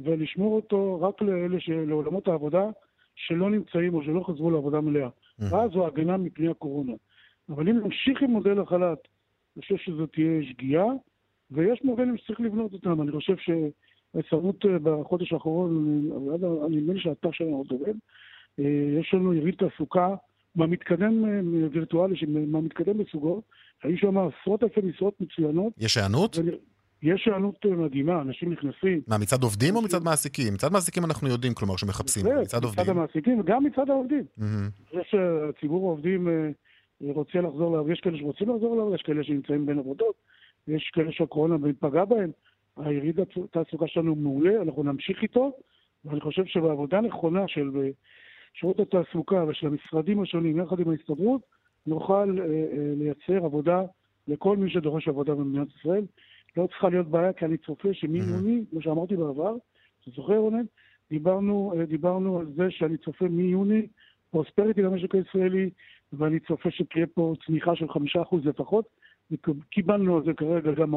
[0.00, 2.64] ולשמור אותו רק לאלה, לעולמות העבודה
[3.16, 5.08] שלא נמצאים או שלא חזרו לעבודה מלאה.
[5.38, 6.92] ואז זו הגנה מפני הקורונה.
[7.48, 8.98] אבל אם נמשיך עם מודל החל"ת,
[9.56, 10.86] אני חושב שזו תהיה שגיאה,
[11.50, 13.02] ויש מודלים שצריך לבנות אותם.
[13.02, 16.10] אני חושב שההצטרפות בחודש האחרון,
[16.66, 17.94] אני נדמה לי שהאתר שלנו עוד עובד,
[19.00, 20.14] יש לנו יריד תעסוקה
[20.54, 21.24] מהמתקדם
[21.72, 23.42] וירטואלי, מהמתקדם בסוגו,
[23.82, 25.72] היו שם עשרות אלפי משרות מצוינות.
[25.78, 26.38] יש הענות?
[27.06, 29.00] יש הענות מדהימה, אנשים נכנסים.
[29.08, 30.54] מה, מצד עובדים או מצד מעסיקים?
[30.54, 32.26] מצד מעסיקים אנחנו יודעים, כלומר, שמחפשים.
[32.42, 32.82] מצד עובדים.
[32.82, 34.24] מצד המעסיקים וגם מצד העובדים.
[34.92, 36.28] זה שציבור העובדים
[37.00, 40.14] רוצה לחזור לעבוד, יש כאלה שרוצים לחזור לעבוד, יש כאלה שנמצאים בין עבודות,
[40.68, 42.30] יש כאלה שהקורונה פגעה בהם.
[42.76, 45.52] היריד התעסוקה שלנו מעולה, אנחנו נמשיך איתו,
[46.04, 47.70] ואני חושב שבעבודה נכונה של
[48.54, 51.40] שירות התעסוקה ושל המשרדים השונים, יחד עם ההסתדרות,
[51.86, 53.82] נוכל אה, אה, לייצר עבודה
[54.28, 56.04] לכל מי שדורש עבודה במדינת ישראל.
[56.56, 59.56] לא צריכה להיות בעיה, כי אני צופה שמיוני, כמו שאמרתי בעבר,
[60.02, 60.64] אתה זוכר רונן?
[61.10, 63.86] דיברנו, אה, דיברנו על זה שאני צופה מיוני
[64.30, 65.70] פרוספריטי למשק הישראלי,
[66.12, 68.88] ואני צופה שתהיה פה צמיחה של חמישה אחוז לפחות.
[69.70, 70.90] קיבלנו על זה כרגע גם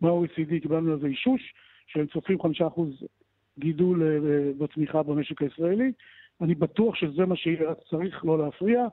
[0.00, 1.54] מה-OECD, קיבלנו על זה אישוש,
[1.86, 2.88] שהם צופים חמישה אחוז
[3.58, 4.02] גידול
[4.58, 5.92] בצמיחה במשק הישראלי.
[6.40, 8.86] אני בטוח שזה מה שיהיה, רק צריך לא להפריע,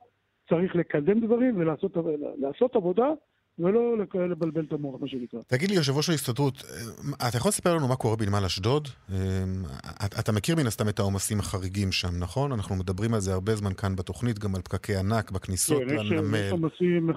[0.49, 3.09] צריך לקדם דברים ולעשות עבודה,
[3.59, 3.97] ולא
[4.29, 5.39] לבלבל את המוח, מה שנקרא.
[5.47, 6.63] תגיד לי, יושב ראש ההסתדרות,
[7.27, 8.87] אתה יכול לספר לנו מה קורה בנמל אשדוד?
[10.19, 12.51] אתה מכיר מן הסתם את העומסים החריגים שם, נכון?
[12.51, 16.69] אנחנו מדברים על זה הרבה זמן כאן בתוכנית, גם על פקקי ענק בכניסות לנמל.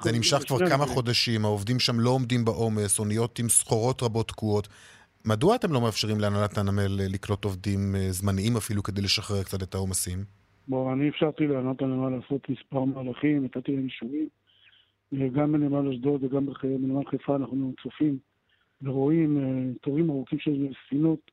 [0.03, 4.68] זה נמשך כבר כמה חודשים, העובדים שם לא עומדים בעומס, אוניות עם סחורות רבות תקועות.
[5.25, 10.25] מדוע אתם לא מאפשרים להנהלת הנמל לקלוט עובדים זמניים אפילו כדי לשחרר קצת את העומסים?
[10.68, 14.29] בוא, אני אפשרתי להנהלת הנמל לעשות מספר מהלכים, נתתי להם אישורים.
[15.33, 18.18] גם בנמל אשדוד וגם בנמל חיפה אנחנו צופים
[18.83, 19.38] ורואים
[19.81, 21.31] תורים ארוכים של ספינות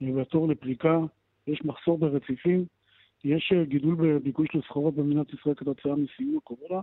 [0.00, 1.00] והתור לפריקה.
[1.46, 2.64] יש מחסור ברציפים,
[3.24, 6.80] יש גידול בביקוש לסחורות במדינת ישראל כתוצאה מסיום הקורונה,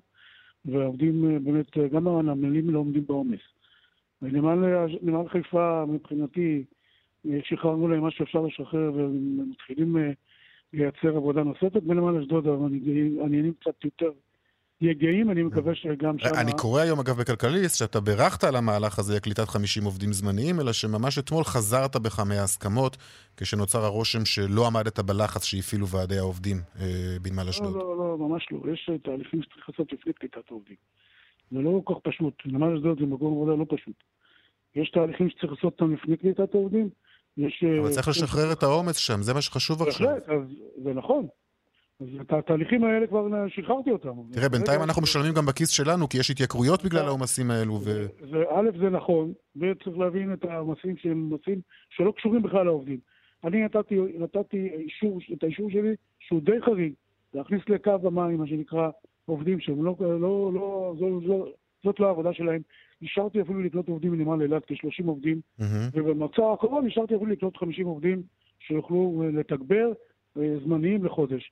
[0.65, 3.39] והעובדים באמת, גם הנמלים לא עומדים בעומס.
[4.21, 6.63] נמל חיפה, מבחינתי,
[7.43, 9.97] שחררנו להם מה שאפשר לשחרר ומתחילים
[10.73, 11.83] לייצר עבודה נוספת.
[11.83, 14.11] בנמל אשדוד העניינים קצת יותר
[14.81, 16.29] יגעים, אני מקווה שגם שם...
[16.41, 20.73] אני קורא היום, אגב, בכלכליסט, שאתה בירכת על המהלך הזה לקליטת 50 עובדים זמניים, אלא
[20.73, 22.97] שממש אתמול חזרת בך מההסכמות,
[23.37, 27.73] כשנוצר הרושם שלא עמדת בלחץ שהפעילו ועדי העובדים אה, בנמל אשדוד.
[27.73, 28.71] לא, לא, לא, ממש לא.
[28.73, 30.75] יש תהליכים שצריך לעשות לפני קליטת העובדים.
[31.51, 32.33] זה לא כל כך פשוט.
[32.45, 33.95] נמל אשדוד זה מקום עבודה לא פשוט.
[34.75, 36.89] יש תהליכים שצריך לעשות אותם לפני קליטת העובדים.
[37.37, 37.63] יש...
[37.81, 40.07] אבל צריך לשחרר את העומס שם, זה מה שחשוב עכשיו.
[40.07, 40.39] בהחלט,
[40.83, 41.27] זה נכון.
[41.99, 44.09] אז את התהליכים האלה כבר שחררתי אותם.
[44.31, 47.79] תראה, בינתיים אנחנו משלמים גם בכיס שלנו, כי יש התייקרויות בגלל העומסים האלו.
[48.49, 52.99] א', זה נכון, ב', צריך להבין את העומסים שהם עושים, שלא קשורים בכלל לעובדים.
[53.43, 56.93] אני נתתי, נתתי אישור, את האישור שלי, שהוא די חריג,
[57.33, 58.89] להכניס לקו המים, מה שנקרא,
[59.25, 61.45] עובדים שהם לא, לא, לא, זו, זו,
[61.83, 62.61] זאת לא העבודה שלהם.
[63.01, 65.41] אישרתי אפילו לקלוט עובדים מנמל אילת, כ-30 עובדים.
[65.93, 68.21] ובמצע האחרון אישרתי אפילו לקלוט 50 עובדים
[68.59, 69.91] שיוכלו אה, לתגבר
[70.37, 71.51] אה, זמניים לחודש.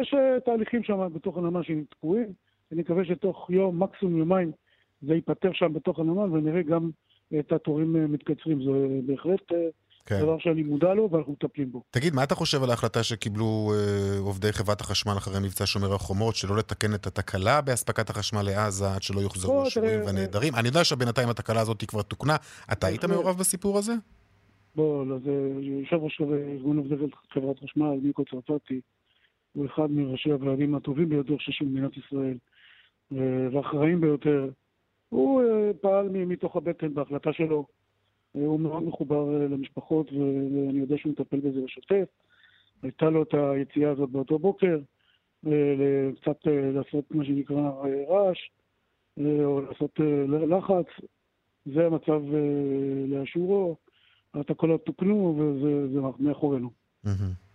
[0.00, 2.32] יש אה, תהליכים שם בתוך הנמל שהם תקועים,
[2.72, 4.52] אני מקווה שתוך יום, מקסימום יומיים,
[5.02, 6.90] זה ייפתר שם בתוך הנמל, ונראה גם
[7.38, 8.62] את התורים אה, מתקצרים.
[8.64, 8.70] זה
[9.06, 9.68] בהחלט אה,
[10.06, 10.20] כן.
[10.20, 11.82] דבר שאני מודע לו ואנחנו מטפלים בו.
[11.90, 16.36] תגיד, מה אתה חושב על ההחלטה שקיבלו אה, עובדי חברת החשמל אחרי מבצע שומר החומות,
[16.36, 20.54] שלא לתקן את התקלה באספקת החשמל לעזה עד שלא יוחזרו השבויים והנעדרים?
[20.54, 22.36] אני יודע שבינתיים התקלה הזאת כבר תוקנה.
[22.72, 23.16] אתה היית בהחלט.
[23.16, 23.92] מעורב בסיפור הזה?
[24.76, 26.94] בוא, לא, זה יושב ראש ארגון עובדי
[27.32, 28.80] חברת חשמל, מיקו צרפתי,
[29.52, 32.38] הוא אחד מראשי הוועדים הטובים ביותר שיש במדינת ישראל,
[33.12, 34.50] אה, והאחראים ביותר.
[35.08, 37.66] הוא אה, פעל מתוך הבטן בהחלטה שלו.
[38.36, 42.04] אה, הוא מאוד מחובר למשפחות, ואני יודע שהוא מטפל בזה בשוטף.
[42.82, 44.78] הייתה לו את היציאה הזאת באותו בוקר,
[46.20, 47.70] קצת לעשות מה שנקרא
[48.08, 48.38] רעש,
[49.20, 50.00] או לעשות
[50.48, 50.86] לחץ.
[51.66, 52.22] זה המצב
[53.06, 53.76] לאשורו.
[54.34, 56.70] התקלות תוקנו וזה זה מאחורינו.
[57.04, 57.49] מהמם.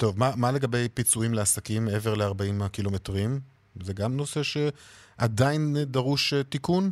[0.00, 3.30] טוב, מה, מה לגבי פיצויים לעסקים מעבר ל-40 הקילומטרים?
[3.80, 6.84] זה גם נושא שעדיין דרוש אה, תיקון?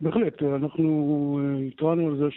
[0.00, 0.84] בהחלט, אנחנו
[1.40, 2.28] אה, התרענו על זה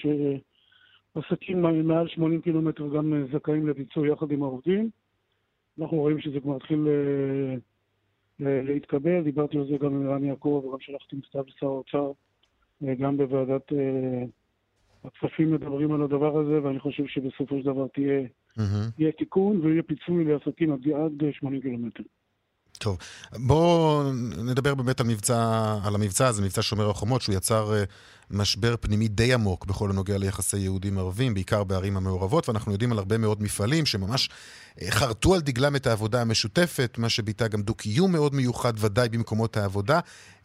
[1.14, 4.90] שעסקים מעל 80 קילומטר גם אה, זכאים לפיצוי יחד עם העובדים.
[5.80, 7.56] אנחנו רואים שזה כבר מתחיל אה,
[8.40, 12.12] ל- להתקבל, דיברתי על זה גם עם רן יעקב וגם שלחתי מכתב לשר האוצר,
[13.00, 13.72] גם בוועדת
[15.04, 18.28] הכספים מדברים על הדבר הזה, ואני חושב שבסופו של דבר תהיה.
[18.98, 22.04] יהיה תיקון ויהיה פיצוי לעסקים עד, עד 80 קילומטר.
[22.78, 22.98] טוב,
[23.34, 24.04] בואו
[24.38, 27.84] נדבר באמת על, מבצע, על המבצע הזה, מבצע שומר החומות, שהוא יצר אה,
[28.32, 33.18] משבר פנימי די עמוק בכל הנוגע ליחסי יהודים-ערבים, בעיקר בערים המעורבות, ואנחנו יודעים על הרבה
[33.18, 34.30] מאוד מפעלים שממש
[34.82, 39.58] אה, חרטו על דגלם את העבודה המשותפת, מה שביטא גם דו-קיום מאוד מיוחד, ודאי במקומות
[39.58, 40.00] העבודה,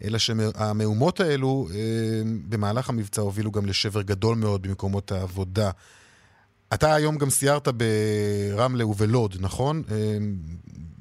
[0.05, 5.71] אלא שהמהומות האלו אה, במהלך המבצע הובילו גם לשבר גדול מאוד במקומות העבודה.
[6.75, 9.83] אתה היום גם סיירת ברמלה ובלוד, נכון?
[9.91, 10.17] אה,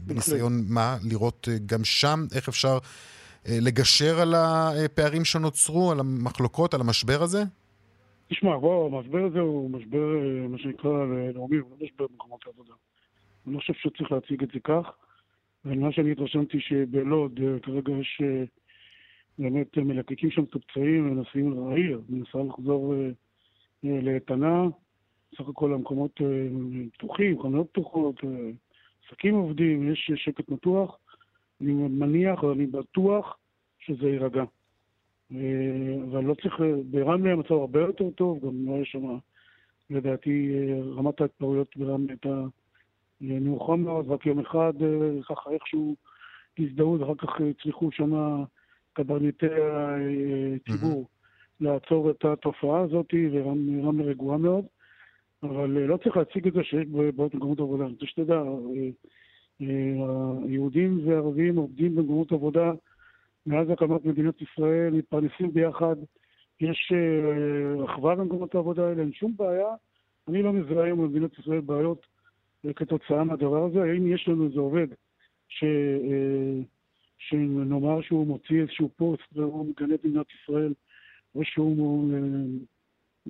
[0.08, 0.98] בניסיון מה?
[1.10, 2.78] לראות אה, גם שם איך אפשר
[3.48, 7.44] אה, לגשר על הפערים שנוצרו, על המחלוקות, על המשבר הזה?
[8.30, 10.08] תשמע, בוא, המשבר הזה הוא משבר,
[10.50, 12.74] מה שנקרא, לאומי, הוא לא משבר במקומות העבודה.
[13.48, 14.86] אני לא חושב שצריך להציג את זה כך.
[15.66, 18.22] ומה שאני התרשמתי שבלוד כרגע יש
[19.40, 22.94] באמת מלקקים שם את הפצעים, מנסים, העיר מנסה לחזור
[23.84, 24.64] לאיתנה.
[25.38, 26.48] סך הכל המקומות אה,
[26.94, 28.50] פתוחים, חנויות פתוחות, אה,
[29.06, 30.98] עסקים עובדים, יש שקט מתוח.
[31.62, 33.38] אני מניח, או אני בטוח
[33.80, 34.44] שזה יירגע.
[35.32, 36.56] אה, אבל לא צריך,
[36.92, 39.18] ברמלה המצב הרבה יותר טוב, גם לא יש שם,
[39.90, 40.52] לדעתי,
[40.96, 42.44] רמת ההתפרעויות ברמלה הייתה
[43.22, 44.74] נמוכה מאוד, רק יום אחד
[45.30, 45.96] ככה איכשהו
[46.60, 48.44] הזדהו, ואחר כך הצליחו שם
[48.94, 49.46] קברניטי
[50.56, 51.08] הציבור
[51.60, 54.66] לעצור את התופעה הזאת, ורמלה רגועה מאוד.
[55.44, 57.84] אבל אה, לא צריך להציג את זה שיש בעיות במקומות עבודה.
[57.84, 58.90] אני רוצה שתדע, אה,
[59.62, 62.72] אה, היהודים והערבים עובדים במקומות עבודה
[63.46, 65.96] מאז הקמת מדינת ישראל, מתפרנסים ביחד,
[66.62, 66.94] יש
[67.86, 69.68] אחווה במקומות העבודה האלה, אין שום בעיה.
[70.28, 72.06] אני לא מזהה היום במדינת ישראל בעיות
[72.66, 73.84] אה, כתוצאה מהדבר הזה.
[73.84, 74.88] האם יש לנו איזה עובד
[75.48, 75.64] ש...
[77.18, 80.74] שנאמר שהוא מוציא איזשהו פוסט והוא מגנה את מדינת ישראל,
[81.36, 82.14] או שהוא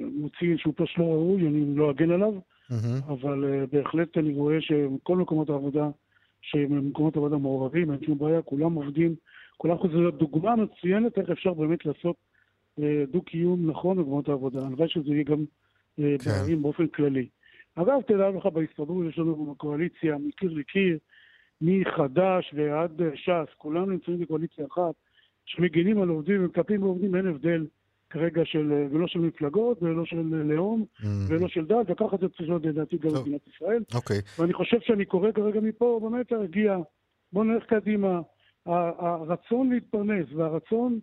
[0.06, 2.34] מוציא איזשהו פוסט לא ראוי, אני לא אגן עליו.
[2.70, 3.00] מהמם.
[3.08, 5.90] אבל uh, בהחלט אני רואה שכל מקומות העבודה,
[6.42, 9.16] שהם מקומות עבודה מעורבים, אין שום בעיה, כולם עובדים,
[9.58, 12.16] כולם חוזרים להיות דוגמה מצוינת איך אפשר באמת לעשות
[12.80, 14.66] uh, דו-קיום נכון במקומות העבודה.
[14.66, 16.32] הלוואי שזה יהיה גם uh, כן.
[16.32, 17.28] בערים באופן כללי.
[17.76, 20.98] אגב, תדע לך, בהסתדרות יש לנו בקואליציה מקיר לקיר,
[21.62, 24.96] מחד"ש ועד ש"ס, כולם נמצאים בקואליציה אחת,
[25.46, 27.66] שמגינים על עובדים ומטפלים בעובדים, אין הבדל
[28.10, 31.26] כרגע של, ולא של מפלגות, ולא של לאום, מהמם.
[31.28, 33.10] ולא של דת, וככה זה צריך להיות לדעתי גם.
[33.10, 33.84] במדינת ישראל.
[33.96, 34.17] אוקיי.
[34.39, 36.78] ואני חושב שאני קורא כרגע מפה באמת להרגיע,
[37.34, 38.22] בואו נלך קדימה.
[38.65, 41.00] הרצון להתפרנס והרצון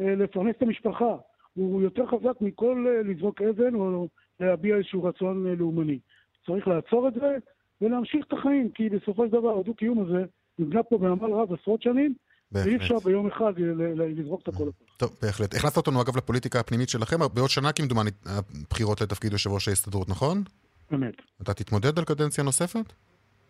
[0.00, 1.16] אה, לפרנס את המשפחה
[1.54, 4.08] הוא יותר חזק מכל אה, לזרוק אבן או
[4.40, 5.98] להביע איזשהו רצון אה, לאומני.
[6.46, 7.36] צריך לעצור את זה
[7.80, 10.24] ולהמשיך את החיים, כי בסופו של דבר הדו-קיום הזה
[10.58, 12.14] נבנה פה בעמל רב עשרות שנים,
[12.52, 12.76] ואי.
[12.76, 13.52] אפשר ביום אחד
[13.96, 14.68] לזרוק את הכל.
[14.96, 15.54] טוב, בהחלט.
[15.54, 20.42] הכנסת אותנו אגב לפוליטיקה הפנימית שלכם, בעוד שנה כמדומני הבחירות לתפקיד יושב ראש ההסתדרות, נכון?
[20.90, 21.14] באמת.
[21.42, 22.92] אתה תתמודד על קדנציה נוספת?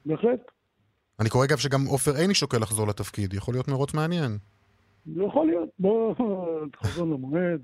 [0.07, 0.41] בהחלט.
[1.21, 4.39] אני קורא אגב שגם עופר עיני שוקל לחזור לתפקיד, יכול להיות מרוץ מעניין.
[5.17, 5.69] יכול להיות.
[5.79, 6.15] בוא,
[6.73, 7.63] תחזור למועד,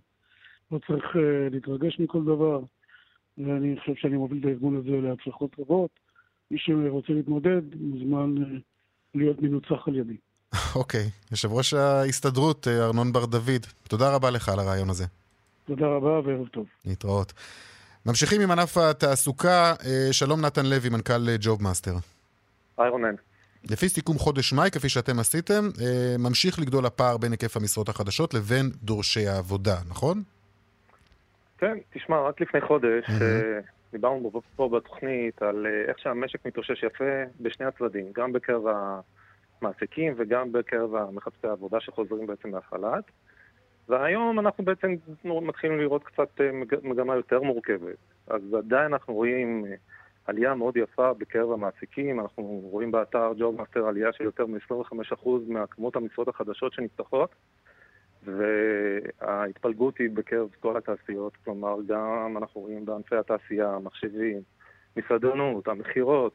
[0.73, 1.18] לא צריך uh,
[1.51, 2.61] להתרגש מכל דבר.
[3.38, 5.90] ואני חושב שאני מוביל את הארגון הזה להצלחות רבות.
[6.51, 8.59] מי שרוצה להתמודד מוזמן אה,
[9.14, 10.16] להיות מנוצח על ידי.
[10.75, 15.05] אוקיי, יושב ראש ההסתדרות ארנון בר דוד, תודה רבה לך על הרעיון הזה.
[15.67, 16.67] תודה רבה וערב טוב.
[16.85, 17.33] להתראות.
[18.07, 19.75] ממשיכים עם ענף התעסוקה,
[20.12, 21.95] שלום נתן לוי, מנכ"ל ג'וב מאסטר.
[22.79, 23.14] היי רונן.
[23.71, 25.69] לפי סיכום חודש מאי, כפי שאתם עשיתם,
[26.19, 30.23] ממשיך לגדול הפער בין היקף המשרות החדשות לבין דורשי העבודה, נכון?
[31.59, 33.05] כן, תשמע, רק לפני חודש.
[33.93, 37.05] דיברנו פה בתוכנית על איך שהמשק מתאושש יפה
[37.40, 38.62] בשני הצדדים, גם בקרב
[39.64, 43.05] המעסיקים וגם בקרב מחפשי העבודה שחוזרים בעצם מהחל"ת.
[43.88, 46.40] והיום אנחנו בעצם מתחילים לראות קצת
[46.83, 47.96] מגמה יותר מורכבת.
[48.27, 49.64] אז עדיין אנחנו רואים
[50.27, 55.96] עלייה מאוד יפה בקרב המעסיקים, אנחנו רואים באתר ג'וב מאסטר עלייה של יותר מ-25% מהכמות
[55.96, 57.35] המשרות החדשות שנפתחות,
[58.24, 64.40] וההתפלגות היא בקרב כל התעשיות, כלומר גם אנחנו רואים בענפי התעשייה, מחשבים,
[64.96, 66.35] מסעדנות, המכירות,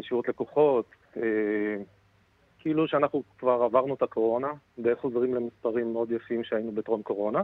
[0.00, 0.86] שירות לקוחות,
[2.58, 4.48] כאילו שאנחנו כבר עברנו את הקורונה,
[4.78, 7.42] די חוזרים למספרים מאוד יפים שהיינו בטרום קורונה.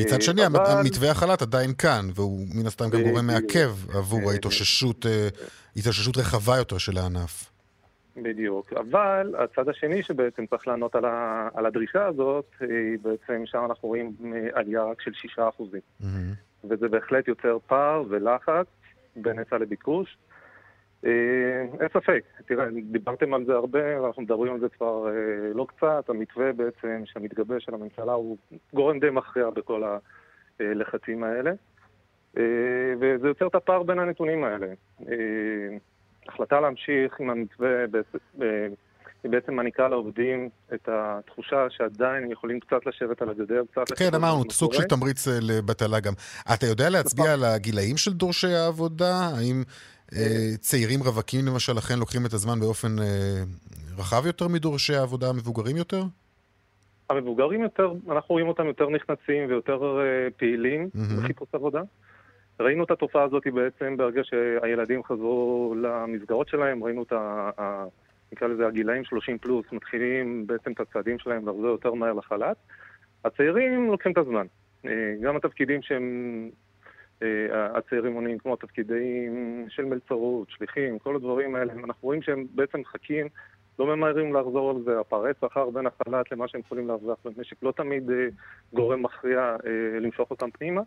[0.00, 0.82] מצד שני, אבל...
[0.84, 5.06] מתווה החל"ת עדיין כאן, והוא מן הסתם גם גורם מעכב עבור ההתאוששות,
[5.76, 7.50] התאוששות רחבה יותר של הענף.
[8.16, 12.50] בדיוק, אבל הצד השני שבעצם צריך לענות על, ה, על הדרישה הזאת,
[13.02, 14.16] בעצם שם אנחנו רואים
[14.52, 15.40] עלייה רק של 6%.
[15.40, 16.04] Mm-hmm.
[16.64, 18.66] וזה בהחלט יוצר פער ולחץ
[19.16, 20.16] בין היצע לביקוש.
[21.04, 26.08] אין ספק, תראה, דיברתם על זה הרבה, ואנחנו מדברים על זה כבר אה, לא קצת,
[26.08, 28.36] המתווה בעצם שהמתגבש של הממשלה הוא
[28.74, 29.82] גורם די מכריע בכל
[30.60, 31.50] הלחצים האלה,
[32.36, 32.42] אה,
[33.00, 34.66] וזה יוצר את הפער בין הנתונים האלה.
[35.08, 35.76] אה,
[36.28, 37.84] החלטה להמשיך עם המתווה
[39.22, 43.92] היא בעצם מעניקה לעובדים את התחושה שעדיין הם יכולים קצת לשבת על הגדר, קצת...
[43.98, 46.12] כן, אמרנו, סוג של תמריץ לבטלה גם.
[46.54, 47.44] אתה יודע להצביע נכון.
[47.46, 49.30] על הגילאים של דורשי העבודה?
[49.36, 49.62] האם
[50.60, 52.96] צעירים רווקים למשל, לכן לוקחים את הזמן באופן
[53.98, 56.02] רחב יותר מדורשי העבודה המבוגרים יותר?
[57.10, 59.98] המבוגרים יותר, אנחנו רואים אותם יותר נכנסים ויותר
[60.36, 61.22] פעילים mm-hmm.
[61.22, 61.82] בחיפוש עבודה.
[62.60, 67.84] ראינו את התופעה הזאת בעצם ברגע שהילדים חזרו למסגרות שלהם, ראינו את ה...
[68.32, 72.56] נקרא לזה הגילאים 30 פלוס, מתחילים בעצם את הצעדים שלהם לחזור יותר מהר לחל"ת.
[73.24, 74.46] הצעירים לוקחים את הזמן.
[75.22, 76.50] גם התפקידים שהם
[77.74, 83.26] הצעירים עונים, כמו תפקידים של מלצרות, שליחים, כל הדברים האלה, אנחנו רואים שהם בעצם מחכים,
[83.78, 87.72] לא ממהרים לחזור על זה, הפערי שכר בין החל"ת למה שהם יכולים להרוויח במשק לא
[87.72, 88.10] תמיד
[88.72, 89.56] גורם מכריע
[90.00, 90.80] למשוך אותם פנימה,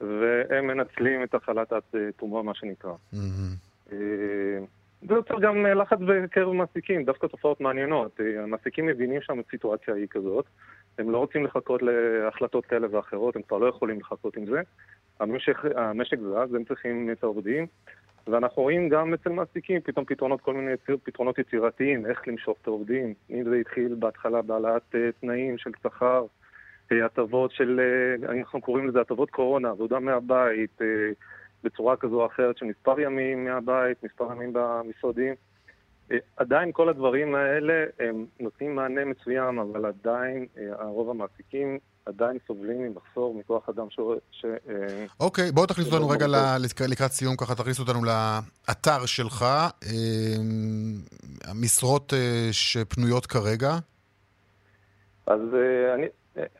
[0.00, 1.82] והם מנצלים את החל"ת עד
[2.16, 2.92] תומו, מה שנקרא.
[5.02, 8.20] זה יוצר גם לחץ בקרב מעסיקים, דווקא תופעות מעניינות.
[8.38, 10.44] המעסיקים מבינים שהסיטואציה היא כזאת,
[10.98, 14.60] הם לא רוצים לחכות להחלטות כאלה ואחרות, הם כבר לא יכולים לחכות עם זה.
[15.20, 17.66] המשק, המשק זז, הם צריכים את העובדים,
[18.26, 23.14] ואנחנו רואים גם אצל מעסיקים פתאום פתרונות, כל מיני פתרונות יצירתיים, איך למשוך את העובדים.
[23.30, 26.24] אם זה התחיל בהתחלה בהעלאת uh, תנאים של שכר,
[26.90, 27.80] הטבות של,
[28.28, 30.80] אנחנו קוראים לזה הטבות קורונה, עבודה מהבית,
[31.64, 35.34] בצורה כזו או אחרת של מספר ימים מהבית, מספר ימים במשרדים.
[36.10, 42.38] Uh, עדיין כל הדברים האלה הם נותנים מענה מסוים, אבל עדיין uh, הרוב המעסיקים עדיין
[42.46, 44.44] סובלים ממחסור מכוח אדם ש...
[44.44, 46.26] אה, אוקיי, בואו תכניסו אותנו רגע
[46.88, 49.42] לקראת סיום, ככה תכניסו אותנו לאתר שלך.
[49.42, 50.36] אה,
[51.44, 53.78] המשרות אה, שפנויות כרגע?
[55.26, 55.40] אז
[55.94, 56.06] אני...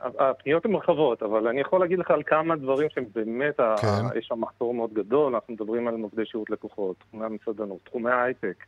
[0.00, 4.18] הפניות הן רחבות, אבל אני יכול להגיד לך על כמה דברים שהם באמת, כן.
[4.18, 8.64] יש שם מחסור מאוד גדול, אנחנו מדברים על מוקדי שירות לקוחות, תחומי המסעדנות, תחומי ההייטק,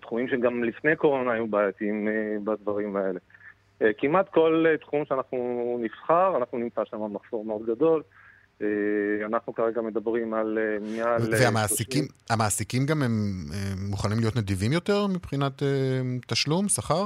[0.00, 2.08] תחומים שגם לפני קורונה היו בעייתיים
[2.44, 3.18] בדברים האלה.
[3.82, 5.38] אה, כמעט כל אה, תחום שאנחנו
[5.82, 8.02] נבחר, אנחנו נמצא שם מחסור מאוד גדול.
[8.62, 8.66] אה,
[9.26, 10.58] אנחנו כרגע מדברים על
[10.96, 11.22] מעל...
[11.30, 13.12] והמעסיקים המעסיקים גם הם
[13.90, 15.62] מוכנים להיות נדיבים יותר מבחינת
[16.26, 17.04] תשלום, שכר?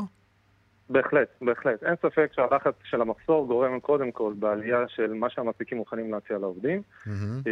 [0.90, 1.84] בהחלט, בהחלט.
[1.84, 6.82] אין ספק שהלחץ של המחסור גורם קודם כל בעלייה של מה שהמעסיקים מוכנים להציע לעובדים.
[7.06, 7.50] Mm-hmm.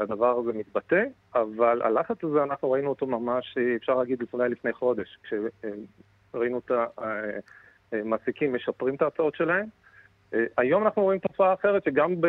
[0.00, 5.18] הדבר הזה מתבטא, אבל הלחץ הזה, אנחנו ראינו אותו ממש, אפשר להגיד אולי לפני חודש,
[5.22, 6.86] כשראינו את ה...
[8.04, 9.66] מעסיקים משפרים את ההצעות שלהם.
[10.34, 12.26] אה, היום אנחנו רואים תופעה אחרת שגם ב,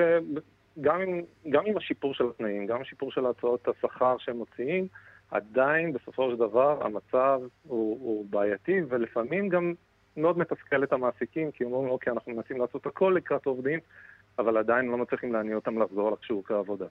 [0.82, 4.88] גם עם, גם עם השיפור של התנאים, גם השיפור של הצעות השכר שהם מוציאים,
[5.32, 9.74] עדיין בסופו של דבר המצב הוא, הוא בעייתי ולפעמים גם
[10.18, 13.80] מאוד מתסכל את המעסיקים כי הם אומרים אוקיי אנחנו מנסים לעשות הכל לקראת עובדים
[14.40, 16.86] אבל עדיין לא מצליחים להניע אותם לחזור לשוק העבודה.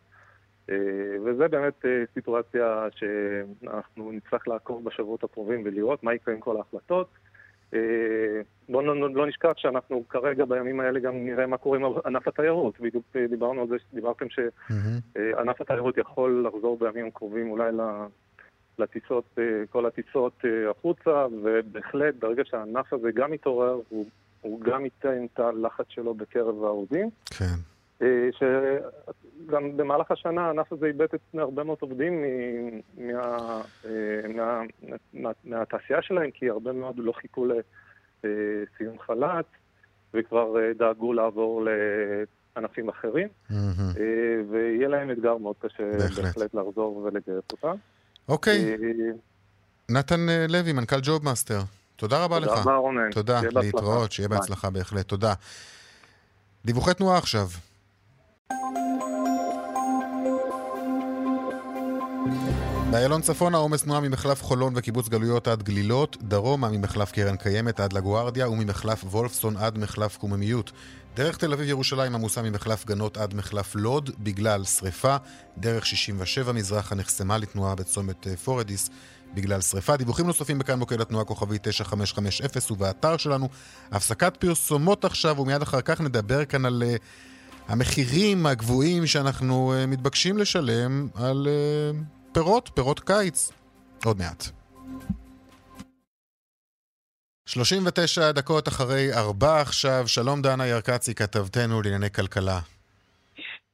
[0.70, 0.76] אה,
[1.24, 7.08] וזה באמת אה, סיטואציה שאנחנו נצטרך לעקוב בשבועות הקרובים ולראות מה יקרה עם כל ההחלטות.
[8.68, 12.80] בואו לא, לא נשכח שאנחנו כרגע בימים האלה גם נראה מה קורה עם ענף התיירות.
[12.80, 17.72] בדיוק דיברנו על זה, דיברתם שענף התיירות יכול לחזור בימים הקרובים אולי
[18.80, 19.38] לטיסות,
[19.70, 24.06] כל הטיסות החוצה, ובהחלט ברגע שהענף הזה גם יתעורר, הוא,
[24.40, 27.10] הוא גם ייתן את הלחץ שלו בקרב העובדים.
[27.38, 27.54] כן.
[28.32, 32.24] שגם במהלך השנה הענף הזה איבד את הרבה מאוד עובדים
[32.98, 33.62] מה,
[34.34, 34.62] מה,
[35.14, 39.44] מה, מהתעשייה שלהם, כי הרבה מאוד לא חיכו לסיום חל"ת,
[40.14, 41.64] וכבר דאגו לעבור
[42.56, 43.28] לענפים אחרים,
[44.50, 47.76] ויהיה להם אתגר מאוד קשה בהחלט, בהחלט לחזור ולגייס אותם.
[48.30, 48.76] אוקיי.
[49.88, 51.60] נתן לוי, מנכ"ל ג'וב מאסטר.
[51.96, 52.48] תודה רבה לך.
[52.48, 53.10] תודה רבה רונן.
[53.10, 55.08] תודה, להתראות, שיהיה בהצלחה בהחלט.
[55.08, 55.34] תודה.
[56.64, 57.48] דיווחי תנועה עכשיו.
[62.90, 67.92] באיילון צפון העומס תנועה ממחלף חולון וקיבוץ גלויות עד גלילות, דרומה ממחלף קרן קיימת עד
[67.92, 70.72] לגוארדיה וממחלף וולפסון עד מחלף קוממיות.
[71.14, 75.16] דרך תל אביב ירושלים עמוסה ממחלף גנות עד מחלף לוד בגלל שריפה.
[75.58, 78.90] דרך 67 מזרחה נחסמה לתנועה בצומת פורדיס
[79.34, 79.96] בגלל שריפה.
[79.96, 83.48] דיווחים נוספים בכאן מוקד התנועה כוכבי 9550 ובאתר שלנו.
[83.92, 86.82] הפסקת פרסומות עכשיו ומיד אחר כך נדבר כאן על...
[86.96, 87.00] Uh,
[87.70, 93.50] המחירים הגבוהים שאנחנו uh, מתבקשים לשלם על uh, פירות, פירות קיץ.
[94.04, 94.50] עוד מעט.
[97.50, 102.60] 39 דקות אחרי ארבע עכשיו, שלום דנה ירקצי, כתבתנו לענייני כלכלה.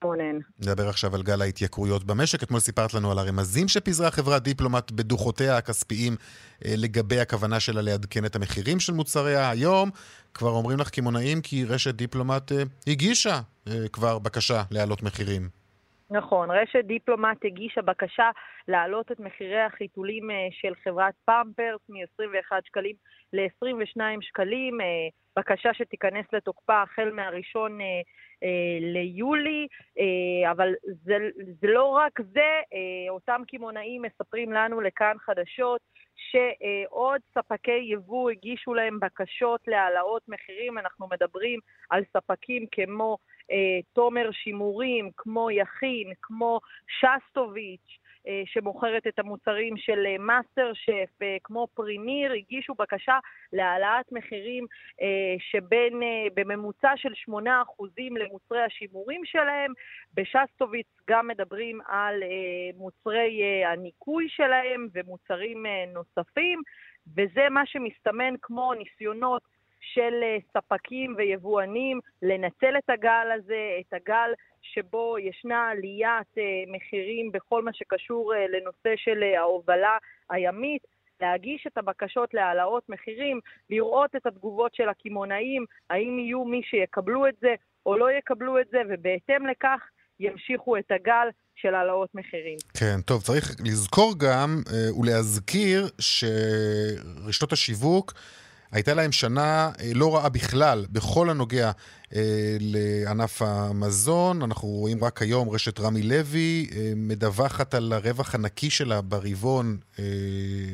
[0.03, 0.39] רונן.
[0.59, 2.43] נדבר עכשיו על גל ההתייקרויות במשק.
[2.43, 6.17] אתמול סיפרת לנו על הרמזים שפיזרה חברת דיפלומט בדוחותיה הכספיים
[6.65, 9.51] אה, לגבי הכוונה שלה לעדכן את המחירים של מוצריה.
[9.51, 9.91] היום
[10.35, 15.49] כבר אומרים לך קמעונאים כי רשת דיפלומט אה, הגישה אה, כבר בקשה להעלות מחירים.
[16.11, 18.31] נכון, רשת דיפלומט הגישה בקשה
[18.69, 22.95] להעלות את מחירי החיתולים של חברת פמפרס מ-21 שקלים
[23.33, 24.79] ל-22 שקלים,
[25.37, 29.67] בקשה שתיכנס לתוקפה החל מהראשון אה, ליולי,
[29.99, 31.17] אה, אבל זה,
[31.61, 35.81] זה לא רק זה, אה, אותם קמעונאים מספרים לנו לכאן חדשות
[36.17, 43.19] שעוד ספקי יבוא הגישו להם בקשות להעלאות מחירים, אנחנו מדברים על ספקים כמו
[43.93, 51.37] תומר שימורים, כמו יכין, כמו שסטוביץ', אה, שמוכרת את המוצרים של אה, מאסטר שף, אה,
[51.45, 53.19] כמו פרימיר, הגישו בקשה
[53.53, 54.67] להעלאת מחירים
[55.39, 56.01] שבין,
[56.35, 59.73] בממוצע של 8% למוצרי השימורים שלהם.
[60.15, 62.23] בשסטוביץ גם מדברים על
[62.77, 66.63] מוצרי הניקוי שלהם ומוצרים נוספים,
[67.17, 69.43] וזה מה שמסתמן כמו ניסיונות
[69.95, 70.15] של
[70.53, 76.43] ספקים ויבואנים לנצל את הגל הזה, את הגל שבו ישנה עליית אה,
[76.77, 79.97] מחירים בכל מה שקשור אה, לנושא של אה, ההובלה
[80.31, 80.83] הימית,
[81.21, 87.35] להגיש את הבקשות להעלאות מחירים, לראות את התגובות של הקמעונאים, האם יהיו מי שיקבלו את
[87.41, 87.55] זה
[87.87, 89.81] או לא יקבלו את זה, ובהתאם לכך
[90.21, 92.57] ימשיכו את הגל של העלאות מחירים.
[92.81, 94.63] כן, טוב, צריך לזכור גם
[95.01, 98.13] ולהזכיר שרשתות השיווק
[98.73, 101.71] הייתה להם שנה אה, לא רעה בכלל בכל הנוגע
[102.15, 104.43] אה, לענף המזון.
[104.43, 110.05] אנחנו רואים רק היום רשת רמי לוי אה, מדווחת על הרווח הנקי שלה ברבעון אה,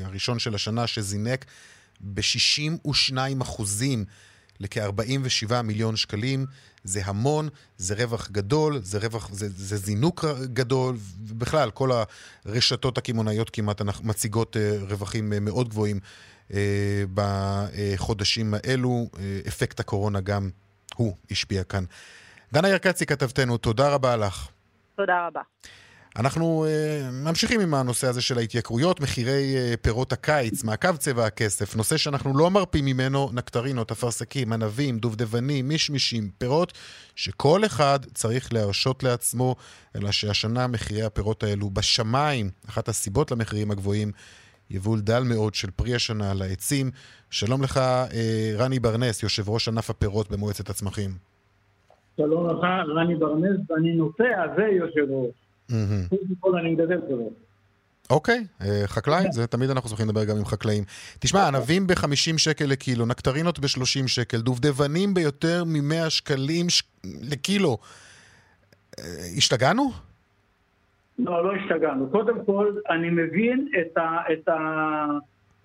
[0.05, 1.45] הראשון של השנה שזינק
[2.01, 4.05] ב-62 אחוזים.
[4.61, 6.47] לכ-47 מיליון שקלים.
[6.85, 11.91] זה המון, זה רווח גדול, זה, רווח, זה, זה זינוק גדול, ובכלל, כל
[12.45, 16.01] הרשתות הקמעונאיות כמעט מציגות אה, רווחים אה, מאוד גבוהים
[17.15, 19.09] בחודשים האלו.
[19.19, 20.51] אה, אפקט הקורונה גם
[20.95, 21.85] הוא השפיע כאן.
[22.53, 24.49] דנה ירקצי כתבתנו, תודה רבה לך.
[24.97, 25.41] תודה רבה.
[26.17, 31.77] אנחנו uh, ממשיכים עם הנושא הזה של ההתייקרויות, מחירי uh, פירות הקיץ, מעקב צבע הכסף,
[31.77, 36.73] נושא שאנחנו לא מרפים ממנו, נקטרינות, אפרסקים, ענבים, דובדבנים, מישמישים, פירות,
[37.17, 39.57] שכל אחד צריך להרשות לעצמו,
[39.97, 44.13] אלא שהשנה מחירי הפירות האלו בשמיים, אחת הסיבות למחירים הגבוהים
[44.73, 46.91] יבול דל מאוד של פרי השנה לעצים.
[47.31, 51.11] שלום לך, אה, רני ברנס, יושב ראש ענף הפירות במועצת הצמחים.
[52.17, 52.65] שלום לך,
[52.97, 54.25] רני ברנס, ואני נוטע
[54.57, 55.35] ויושב ראש.
[56.41, 57.33] קודם אני מגדל פירות.
[58.11, 60.85] אוקיי, אה, חקלאי, זה תמיד אנחנו צריכים לדבר גם עם חקלאים.
[61.19, 66.67] תשמע, ענבים ב-50 שקל לקילו, נקטרינות ב-30 שקל, דובדבנים ביותר מ-100 שקלים
[67.05, 67.79] לקילו.
[68.99, 69.05] אה,
[69.37, 69.91] השתגענו?
[71.19, 72.11] לא, לא השתגענו.
[72.11, 74.49] קודם כל, אני מבין את, ה, את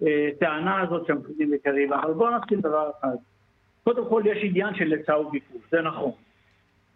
[0.01, 3.15] הטענה הזאת שהמחירים יקרים, אבל בואו נתחיל דבר אחד.
[3.83, 6.11] קודם כל, יש עניין של היצע וביקוש, זה נכון.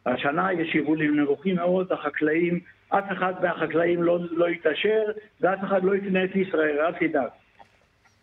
[0.06, 5.04] השנה יש יבולים נמוכים מאוד, החקלאים, אף אחד מהחקלאים לא, לא יתעשר,
[5.42, 7.30] ואף אחד לא יקנה את ישראל, אל תדאג.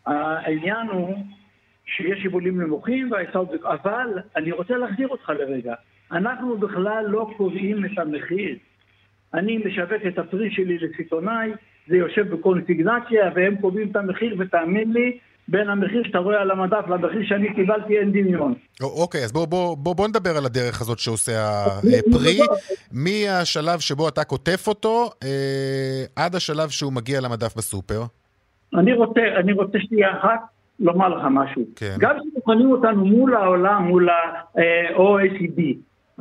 [0.07, 1.17] העניין הוא
[1.85, 3.49] שיש יבולים נמוכים וההיצעות...
[3.65, 5.75] אבל אני רוצה להחזיר אותך לרגע.
[6.13, 8.57] אנחנו בכלל לא קובעים את המחיר.
[9.35, 11.51] אני משווק את הפרי שלי לסיטונאי,
[11.89, 15.19] זה יושב בקונסיגנציה והם קובעים את המחיר, ותאמין לי,
[15.49, 18.55] בין המחיר שאתה רואה על המדף למחיר שאני קיבלתי אין דמיון.
[18.81, 21.65] אוקיי, אז בוא, בוא, בוא, בוא נדבר על הדרך הזאת שעושה
[21.99, 22.39] הפרי,
[22.93, 28.03] מהשלב שבו אתה קוטף אותו אה, עד השלב שהוא מגיע למדף בסופר.
[28.75, 30.41] אני רוצה, אני רוצה שנייה אחת
[30.81, 31.63] לומר לך משהו.
[31.77, 31.97] כן.
[31.99, 35.61] גם כשבוחנים אותנו מול העולם, מול ה-OECD,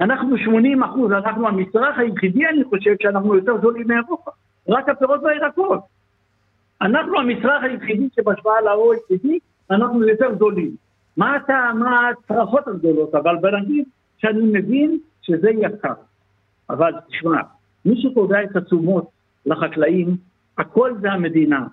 [0.01, 4.31] אנחנו 80 אחוז, אנחנו המצרך היחידי, אני חושב, שאנחנו יותר זולים מאירופה.
[4.69, 5.79] רק הפירות והירקות.
[6.81, 9.27] אנחנו המצרך היחידי שבהשוואה ל-OECD,
[9.71, 10.75] אנחנו יותר זולים.
[11.17, 13.85] מה אתה, מה הצרחות הגדולות, אבל בנגיד
[14.17, 15.93] שאני מבין שזה יקר.
[16.69, 17.41] אבל תשמע,
[17.85, 19.09] מי שקובע את התשומות
[19.45, 20.17] לחקלאים,
[20.57, 21.67] הכל זה המדינה.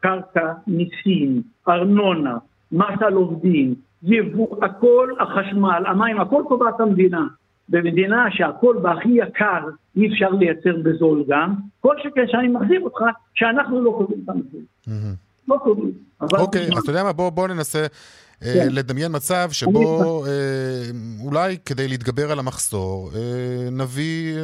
[0.00, 2.38] קרקע, מיסים, ארנונה,
[2.72, 7.26] מס על עובדים, יבוא, הכל, החשמל, המים, הכל קובעת המדינה.
[7.68, 9.60] במדינה שהכל בהכי יקר
[9.96, 13.00] אי אפשר לייצר בזול גם, כל שכן שאני מחזיר אותך
[13.34, 14.60] שאנחנו לא קובעים את המחיר.
[15.48, 15.92] לא קובעים.
[16.20, 17.86] אוקיי, אז אתה יודע מה, בוא ננסה
[18.40, 18.68] כן.
[18.70, 20.30] לדמיין מצב שבו אה,
[21.24, 24.36] אולי כדי להתגבר על המחסור אה, נביא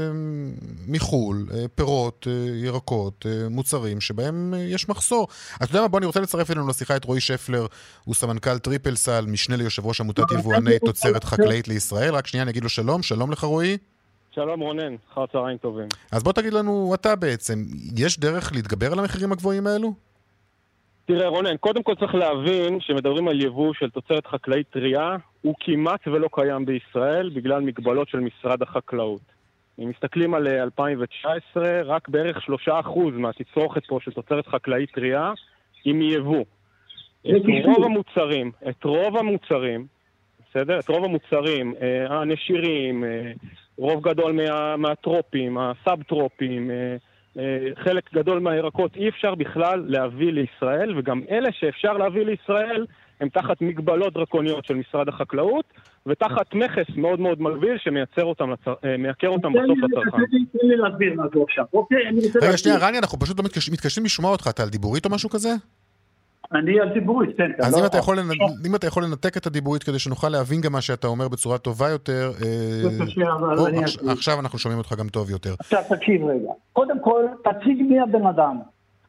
[0.88, 2.26] מחו"ל פירות,
[2.62, 5.28] ירקות, מוצרים שבהם יש מחסור.
[5.56, 7.66] אתה יודע מה, בוא אני רוצה לצרף אלינו לשיחה את רועי שפלר,
[8.04, 12.14] הוא סמנכ"ל טריפל סל, משנה ליושב ראש עמותת יבואני תוצרת חקלאית לישראל.
[12.14, 13.76] רק שנייה, אני אגיד לו שלום, שלום לך רועי.
[14.34, 15.88] שלום רונן, אחר צהריים טובים.
[16.12, 17.64] אז בוא תגיד לנו אתה בעצם,
[17.96, 19.94] יש דרך להתגבר על המחירים הגבוהים האלו?
[21.14, 26.08] תראה רונן, קודם כל צריך להבין שמדברים על יבוא של תוצרת חקלאית טרייה, הוא כמעט
[26.08, 29.20] ולא קיים בישראל בגלל מגבלות של משרד החקלאות.
[29.78, 32.70] אם מסתכלים על 2019, אה, רק בערך 3%
[33.12, 35.32] מהתצרוכת פה של תוצרת חקלאית טרייה
[35.84, 36.44] היא מייבוא.
[37.20, 39.86] את רוב המוצרים, את רוב המוצרים,
[40.50, 40.78] בסדר?
[40.78, 43.32] את רוב המוצרים, אה, הנשירים, אה,
[43.78, 46.70] רוב גדול מה, מהטרופים, הסאב-טרופים,
[47.84, 52.86] חלק גדול מהירקות אי אפשר בכלל להביא לישראל, וגם אלה שאפשר להביא לישראל
[53.20, 55.64] הם תחת מגבלות דרקוניות של משרד החקלאות,
[56.06, 58.74] ותחת מכס מאוד מאוד מגביל שמייקר אותם, לצר...
[58.84, 60.22] אה, אותם בסוף לצרכן.
[60.52, 61.98] תן לי להסביר משהו עכשיו, אוקיי?
[62.42, 65.48] רגע, שנייה, רני, אנחנו פשוט לא מתקשים לשמוע אותך, אתה על דיבורית או משהו כזה?
[66.54, 67.50] אני על דיבורית, כן.
[67.62, 68.28] אז לא אם, אתה יכול לנ...
[68.66, 71.88] אם אתה יכול לנתק את הדיבורית כדי שנוכל להבין גם מה שאתה אומר בצורה טובה
[71.88, 74.12] יותר, אה...
[74.12, 75.54] עכשיו אנחנו שומעים אותך גם טוב יותר.
[75.60, 76.52] עכשיו תקשיב רגע.
[76.72, 78.58] קודם כל, תציג מי הבן אדם.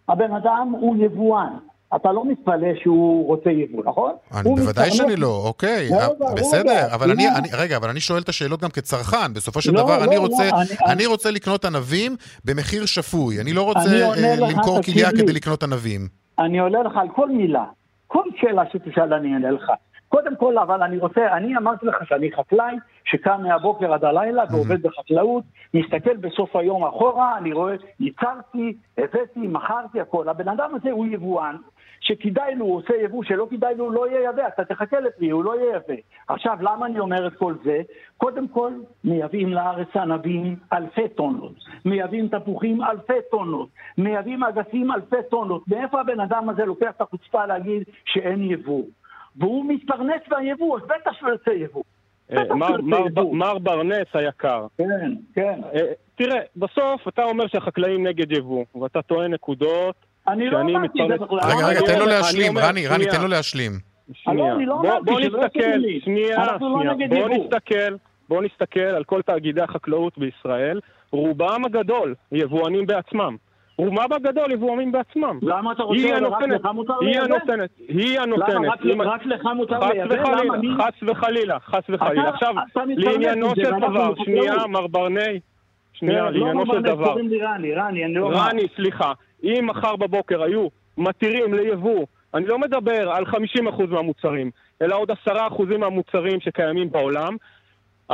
[0.10, 1.58] הבן אדם הוא יבואן.
[1.96, 4.12] אתה לא מתפלא שהוא רוצה יבוא, נכון?
[4.34, 8.22] אני, בוודאי שאני לא, אוקיי, לא, לא, בסדר, אבל אני, אני, רגע, אבל אני שואל
[8.22, 11.32] את השאלות גם כצרכן, בסופו של לא, דבר לא, אני, רוצה, לא, אני, אני רוצה
[11.32, 12.16] לקנות ענבים
[12.46, 16.23] במחיר שפוי, אני לא רוצה אה, למכור כליה כדי לקנות ענבים.
[16.44, 17.66] אני עולה לך על כל מילה.
[18.08, 19.72] כל שאלה שתשאל אני אענה לך.
[20.10, 22.76] קודם כל, אבל אני רוצה, אני אמרתי לך שאני חקלאי
[23.06, 30.02] שקם מהבוקר עד הלילה ועובד בחקלאות, מסתכל בסוף היום אחורה, אני רואה, ייצרתי, הבאתי, מכרתי,
[30.02, 30.30] הכל.
[30.30, 31.56] הבן אדם הזה הוא יבואן,
[32.04, 35.44] שכדאי לו, הוא עושה יבוא, שלא כדאי לו, הוא לא ייבא, אתה תחכה לפרי, הוא
[35.44, 36.02] לא ייבא.
[36.28, 37.82] עכשיו, למה אני אומר את כל זה?
[38.18, 38.72] קודם כל,
[39.04, 45.68] מייבאים לארץ ענבים אלפי טונות, מייבאים תפוחים אלפי טונות, מייבאים אגסים אלפי טונות.
[45.68, 48.84] מאיפה הבן אדם הזה לוקח את החוצפה להגיד שאין יבוא?
[49.36, 51.84] והוא מתפרנס מהיבוא, אז בטח שהוא יוצא יבוא.
[52.32, 52.56] אה,
[53.32, 54.68] מר ברנס היקר.
[54.78, 55.60] כן, כן.
[55.74, 59.96] אה, תראה, בסוף אתה אומר שהחקלאים נגד יבוא, ואתה טוען נקודות
[60.28, 61.40] אני לא אמרתי את זה בכלל.
[61.44, 63.72] רגע, רגע, תן לו להשלים, רני, רני, תן לו להשלים.
[64.14, 65.60] שנייה, לא בוא נסתכל,
[66.04, 67.96] שנייה, לא שנייה, בוא נסתכל,
[68.30, 70.80] בוא נסתכל על כל תאגידי החקלאות בישראל,
[71.12, 73.36] רובם הגדול יבואנים בעצמם.
[73.78, 75.40] רובם הגדול יבואנים בעצמם.
[75.42, 77.26] למה אתה רוצה, רק לך מותר לייבא?
[77.26, 78.80] היא הנותנת, היא הנותנת.
[79.06, 80.16] רק לך מותר לייבא?
[80.78, 82.30] חס וחלילה, חס וחלילה.
[82.30, 82.54] עכשיו,
[82.98, 85.40] לעניינו של דבר, שנייה, מר ברני,
[85.94, 87.16] שנייה, לא, לעניינו של דבר.
[88.14, 89.14] לא רני, סליחה.
[89.44, 90.68] אם מחר בבוקר היו
[90.98, 93.36] מתירים ליבוא, אני לא מדבר על 50%
[93.90, 95.32] מהמוצרים, אלא עוד 10%
[95.80, 97.36] מהמוצרים שקיימים בעולם,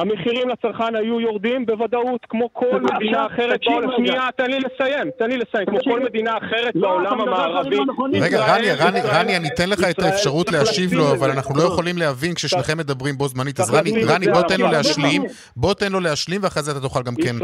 [0.02, 3.90] המחירים לצרכן היו יורדים בוודאות, כמו כל מדינה אחרת בעולם.
[3.98, 5.66] שנייה, תן לי לסיים, תן לי לסיים.
[5.66, 7.78] כמו כל מדינה אחרת לא, בעולם המערבי.
[8.22, 12.34] רגע, רני, רני, אני אתן לך את האפשרות להשיב לו, אבל אנחנו לא יכולים להבין
[12.34, 13.60] כששניכם מדברים בו זמנית.
[13.60, 15.24] אז רני, בוא תן לו להשלים,
[15.56, 17.36] בוא תן לו להשלים, ואחרי זה אתה תוכל גם כן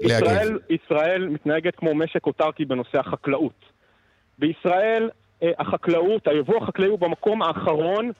[0.00, 0.56] להגיב.
[0.70, 3.72] ישראל מתנהגת כמו משק אוטרקי בנושא החקלאות.
[4.38, 5.08] בישראל
[5.58, 8.10] החקלאות, היבוא החקלאי הוא במקום האחרון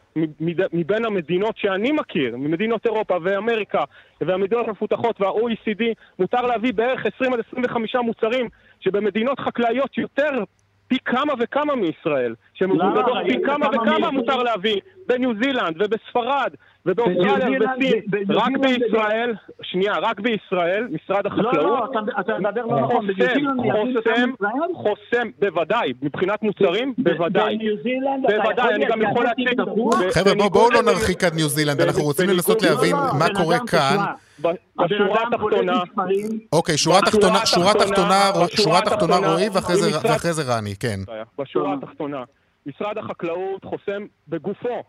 [0.73, 3.85] מבין המדינות שאני מכיר, ממדינות אירופה ואמריקה
[4.21, 5.85] והמדינות המפותחות וה-OECD,
[6.19, 8.49] מותר להביא בערך 20 עד 25 מוצרים
[8.81, 10.45] שבמדינות חקלאיות יותר
[10.89, 13.05] פי כמה וכמה מישראל, שמבודדות?
[13.27, 14.11] פי כמה כמה וכמה?
[14.11, 16.55] מותר להביא, בניו זילנד ובספרד
[16.87, 21.91] ובאוסטרליה ובסין, רק בישראל, שנייה, רק בישראל, משרד לא, לא, החקלאות
[22.57, 23.07] לא נכון.
[23.73, 24.31] חוסם,
[24.75, 27.59] חוסם, בוודאי, מבחינת מוצרים, בוודאי.
[28.23, 29.61] בוודאי, אני גם יכול להציג...
[30.15, 33.97] חבר'ה, בואו לא נרחיק עד ניו זילנד, אנחנו רוצים לנסות להבין מה קורה כאן.
[34.39, 35.83] הבן בשורה התחתונה,
[36.53, 41.01] אוקיי, שורה תחתונה, שורה תחתונה, שורה תחתונה רועי ואחרי זה רני, כן.
[41.39, 42.23] בשורה התחתונה,
[42.67, 44.83] משרד החקלאות חוסם בגופו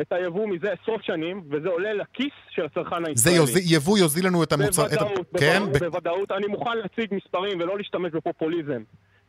[0.00, 3.38] את היבוא מזה עשרות שנים, וזה עולה לכיס של הצרכן זה הישראלי.
[3.38, 4.86] יוז- יבוא יוזיל לנו את המוצר...
[4.86, 5.58] את בוודאות, כן?
[5.58, 6.32] בוודאות, ב- בוודאות.
[6.32, 8.82] אני מוכן להציג מספרים ולא להשתמש בפופוליזם.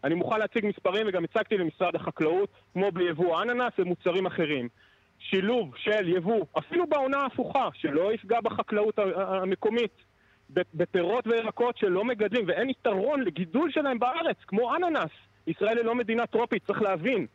[0.03, 4.67] אני מוכן להציג מספרים וגם הצגתי למשרד החקלאות, כמו ביבוא אננס ומוצרים אחרים.
[5.19, 9.91] שילוב של יבוא, אפילו בעונה ההפוכה, שלא יפגע בחקלאות המקומית,
[10.49, 15.11] בפירות וירקות שלא מגדלים, ואין יתרון לגידול שלהם בארץ, כמו אננס.
[15.47, 17.27] ישראל היא לא מדינה טרופית, צריך להבין.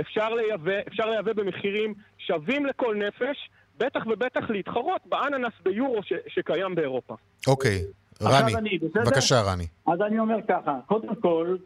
[0.00, 6.74] אפשר לייבא, אפשר לייבא במחירים שווים לכל נפש, בטח ובטח להתחרות באננס ביורו ש- שקיים
[6.74, 7.14] באירופה.
[7.48, 7.78] אוקיי,
[8.22, 8.78] רני, אני?
[8.78, 9.66] בבקשה רני.
[9.86, 11.56] אז אני אומר ככה, קודם כל,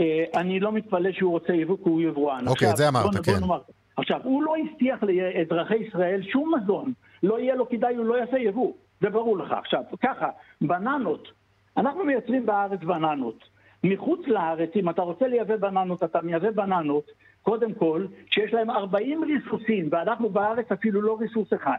[0.00, 2.38] אה, אני לא מתפלא שהוא רוצה יבוא כי הוא יבואן.
[2.48, 3.40] אוקיי, עכשיו, את זה אמרת, בוא נ- בוא כן.
[3.40, 3.60] נאמר,
[3.96, 6.92] עכשיו, הוא לא הבטיח לאזרחי ישראל שום מזון.
[7.22, 8.72] לא יהיה לו כדאי, הוא לא יעשה יבוא.
[9.00, 9.52] זה ברור לך.
[9.52, 10.28] עכשיו, ככה,
[10.60, 11.28] בננות.
[11.76, 13.44] אנחנו מייצרים בארץ בננות.
[13.84, 17.04] מחוץ לארץ, אם אתה רוצה לייבא בננות, אתה מייבא בננות,
[17.42, 21.78] קודם כל, שיש להם 40 ריסוסים, ואנחנו בארץ אפילו לא ריסוס אחד.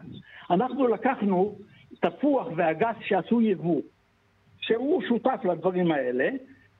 [0.50, 1.54] אנחנו לקחנו
[2.00, 3.80] תפוח ואגס שעשו יבוא.
[4.60, 6.28] שהוא שותף לדברים האלה,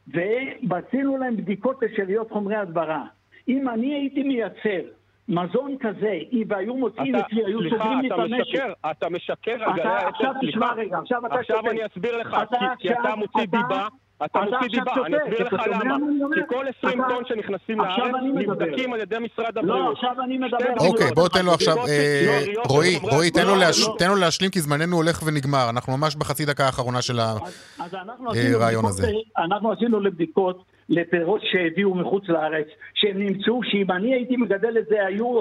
[0.08, 3.04] ובצינו להם בדיקות לשאריות חומרי הדברה.
[3.48, 4.80] אם אני הייתי מייצר
[5.28, 8.40] מזון כזה, אם והיו מוצאים אתה, אצלי, היו סליחה, סוגרים לי את אתה המשק.
[8.40, 10.74] משקר, אתה משקר על אתה גלי האצ"ל, עכשיו תשמע סליחה.
[10.80, 11.70] רגע, עכשיו אתה עכשיו שותק.
[11.70, 13.88] אני אסביר לך, אתה כי, אתה עכשיו- מוציא אתה- דיבה,
[14.24, 15.96] אתה מוציא דיבה, אני אסביר לך למה.
[16.34, 18.12] כי כל 20 אתה- טון שנכנסים לארץ.
[18.34, 19.96] נבדקים על ידי משרד לא, הבריאות.
[19.96, 20.58] עכשיו אני מדבר.
[20.88, 24.16] אוקיי, בוא תן לו עכשיו, אה, רועי, רועי, תן לו הדברה, להש- לא- תן לו
[24.16, 27.32] להשלים כי זמננו הולך ונגמר, אנחנו ממש בחצי דקה האחרונה של ה...
[27.32, 29.06] אז, אז אנחנו אה, הזה.
[29.38, 35.06] אנחנו עשינו לבדיקות לפירות שהביאו מחוץ לארץ, שהם נמצאו שאם אני הייתי מגדל את זה,
[35.06, 35.38] היו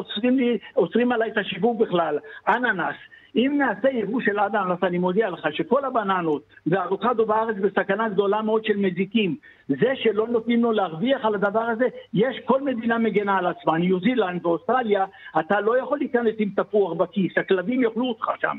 [0.77, 2.17] אוסרים עליי את השיווק בכלל.
[2.47, 2.95] אננס.
[3.36, 8.65] אם נעשה יבוא של אננס, אני מודיע לך שכל הבננות והאבוקדו בארץ בסכנה גדולה מאוד
[8.65, 9.36] של מזיקים.
[9.67, 13.77] זה שלא נותנים לו להרוויח על הדבר הזה, יש, כל מדינה מגנה על עצמה.
[13.77, 15.05] ניו זילנד ואוסטרליה,
[15.39, 18.57] אתה לא יכול להיכנס עם תפוח בכיס, הכלבים יאכלו אותך שם,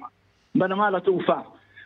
[0.54, 1.38] בנמל התעופה.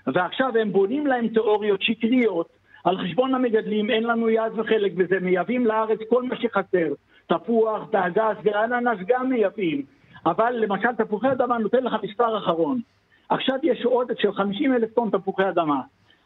[0.07, 2.49] ועכשיו הם בונים להם תיאוריות שקריות
[2.85, 6.93] על חשבון המגדלים, אין לנו יד וחלק בזה, מייבאים לארץ כל מה שחסר.
[7.27, 9.96] תפוח, דגס ואננס גם מייבאים.
[10.27, 12.81] אבל למשל תפוחי אדמה נותן לך מספר אחרון.
[13.29, 15.81] עכשיו יש עודף של 50 אלף טון תפוחי אדמה.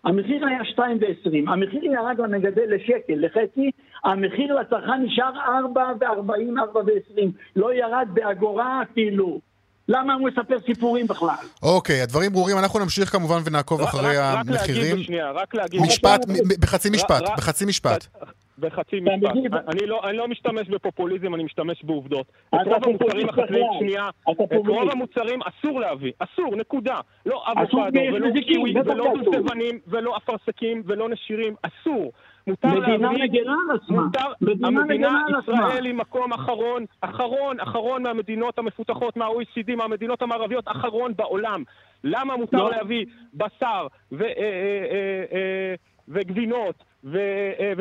[0.05, 0.83] המחיר היה 2.20,
[1.53, 3.71] המחיר ירד למגדל לשקל, לחצי,
[4.05, 5.33] המחיר לצרכן נשאר
[5.75, 6.05] 4.40,
[7.17, 7.21] 4.20,
[7.57, 9.41] לא ירד באגורה אפילו.
[9.89, 11.35] למה הוא מספר סיפורים בכלל?
[11.63, 14.83] אוקיי, הדברים ברורים, אנחנו נמשיך כמובן ונעקוב רק- אחרי רק- רק המחירים.
[14.91, 15.81] להגיד בשנייה, רק להגיד...
[15.83, 16.21] משפט,
[16.61, 18.07] בחצי משפט, רק- בחצי משפט.
[18.61, 19.69] בחצי אתה משפט.
[19.69, 22.27] אני לא, אני לא משתמש בפופוליזם, אני משתמש בעובדות.
[22.49, 23.67] את רוב המוצרים החקלאיים.
[23.79, 24.91] שנייה, את רוב.
[24.93, 27.01] המוצרים אסור להביא, אסור, נקודה.
[27.27, 29.13] לא אבוקדו, ולא קיווי, ולא.
[29.25, 32.13] דובדבנים, ולא אפרסקים, ולא נשירים, אסור.
[32.47, 33.41] מותר מדינה להביא...
[33.41, 34.07] על עצמה.
[34.41, 35.69] מדינה המדינה, מגנה על עצמה.
[35.69, 41.63] ישראל היא מקום אחרון, אחרון, אחרון מהמדינות המפותחות, מה-OECD, מהמדינות המערביות, אחרון בעולם.
[42.05, 42.71] למה מותר לא.
[42.71, 45.75] להביא בשר אה, אה, אה,
[46.09, 47.73] וגבינות אה,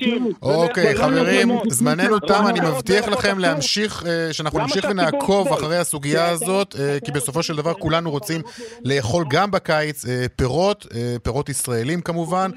[0.00, 0.22] כן?
[0.42, 1.50] אוקיי, חברים?
[1.68, 5.48] זמננו תם, אני מבטיח לכם להמשיך, אה, שאנחנו נמשיך ונעקוב?
[5.52, 8.42] אחרי הסוגיה הזאת, אה, כי בסופו של דבר כולנו רוצים
[8.84, 10.04] לאכול גם בקיץ
[10.36, 10.86] פירות,
[11.22, 12.50] פירות ישראלים כמובן,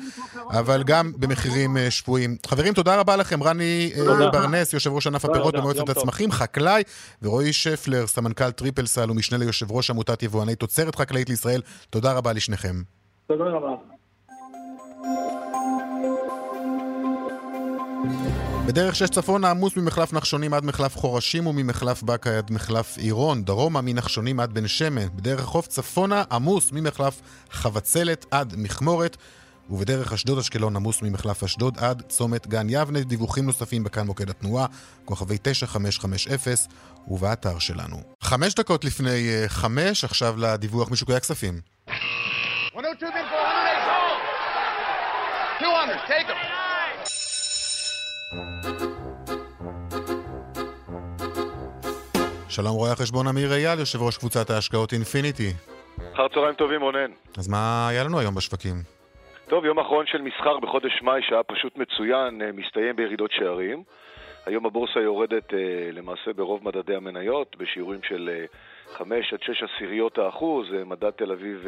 [0.51, 2.37] אבל גם במחירים שפויים.
[2.47, 3.91] חברים, תודה רבה לכם, רני.
[4.31, 5.89] ברנס, יושב ראש ענף הפירות במועצת.
[5.89, 6.83] הצמחים, חקלאי,
[7.21, 11.61] ורועי שפלר, סמנכ"ל טריפלסל ומשנה ליושב ראש עמותת יבואני תוצרת חקלאית לישראל.
[11.89, 12.81] תודה רבה לשניכם.
[13.27, 13.75] תודה רבה.
[18.65, 23.81] בדרך שש צפונה עמוס ממחלף נחשונים עד מחלף חורשים וממחלף באקה עד מחלף עירון, דרומה
[23.81, 25.07] מנחשונים עד בן שמן.
[25.15, 27.21] בדרך החוף צפונה עמוס ממחלף
[27.51, 29.17] חבצלת עד מכמורת.
[29.69, 33.03] ובדרך אשדוד אשקלון עמוס ממחלף אשדוד עד צומת גן יבנה.
[33.03, 34.65] דיווחים נוספים בכאן מוקד התנועה,
[35.05, 36.53] כוכבי 9550
[37.07, 38.01] ובאתר שלנו.
[38.23, 41.59] חמש דקות לפני אה, חמש, עכשיו לדיווח משוקי הכספים.
[42.75, 43.99] 102 bid for 108.
[45.61, 46.58] 200, take them.
[52.49, 55.53] שלום רואה החשבון אמיר אייל, יושב ראש קבוצת ההשקעות אינפיניטי.
[56.13, 57.11] אחר צהריים טובים רונן.
[57.37, 58.75] אז מה היה לנו היום בשווקים?
[59.47, 63.83] טוב, יום אחרון של מסחר בחודש מאי שהיה פשוט מצוין, אה, מסתיים בירידות שערים.
[64.45, 65.53] היום הבורסה יורדת
[65.91, 68.29] למעשה ברוב מדדי המניות, בשיעורים של
[68.93, 71.67] 5 עד 6 עשיריות האחוז, מדד תל אביב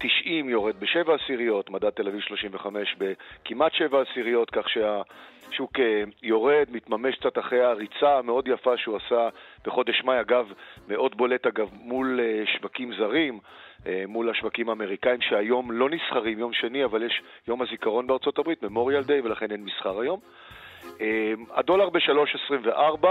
[0.00, 5.72] 90 יורד ב-7 עשיריות, מדד תל אביב 35 בכמעט 7 עשיריות, כך שהשוק
[6.22, 9.28] יורד, מתממש קצת אחרי הריצה המאוד יפה שהוא עשה
[9.64, 10.52] בחודש מאי, אגב,
[10.88, 13.38] מאוד בולט אגב מול שווקים זרים.
[14.08, 19.02] מול השווקים האמריקאים שהיום לא נסחרים, יום שני, אבל יש יום הזיכרון בארצות הברית, ממוריאל
[19.02, 20.20] דיי, ולכן אין מסחר היום.
[21.54, 23.06] הדולר ב-3.24,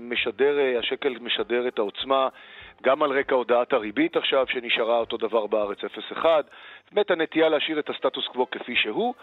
[0.00, 2.28] משדר, השקל משדר את העוצמה
[2.82, 5.78] גם על רקע הודעת הריבית עכשיו, שנשארה אותו דבר בארץ
[6.12, 6.24] 0.1,
[6.92, 9.14] באמת הנטייה להשאיר את הסטטוס קוו כפי שהוא,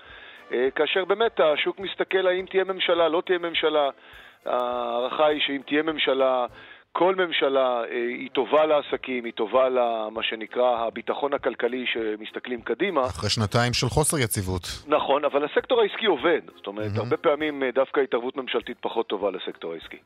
[0.76, 3.90] כאשר באמת השוק מסתכל האם תהיה ממשלה, לא תהיה ממשלה,
[4.46, 6.46] ההערכה היא שאם תהיה ממשלה,
[6.92, 7.82] כל ממשלה
[8.20, 13.06] היא טובה לעסקים, היא טובה למה שנקרא הביטחון הכלכלי שמסתכלים קדימה.
[13.06, 14.68] אחרי שנתיים של חוסר יציבות.
[14.88, 16.42] נכון, אבל הסקטור העסקי עובד.
[16.56, 17.00] זאת אומרת, mm-hmm.
[17.00, 19.98] הרבה פעמים דווקא התערבות ממשלתית פחות טובה לסקטור העסקי.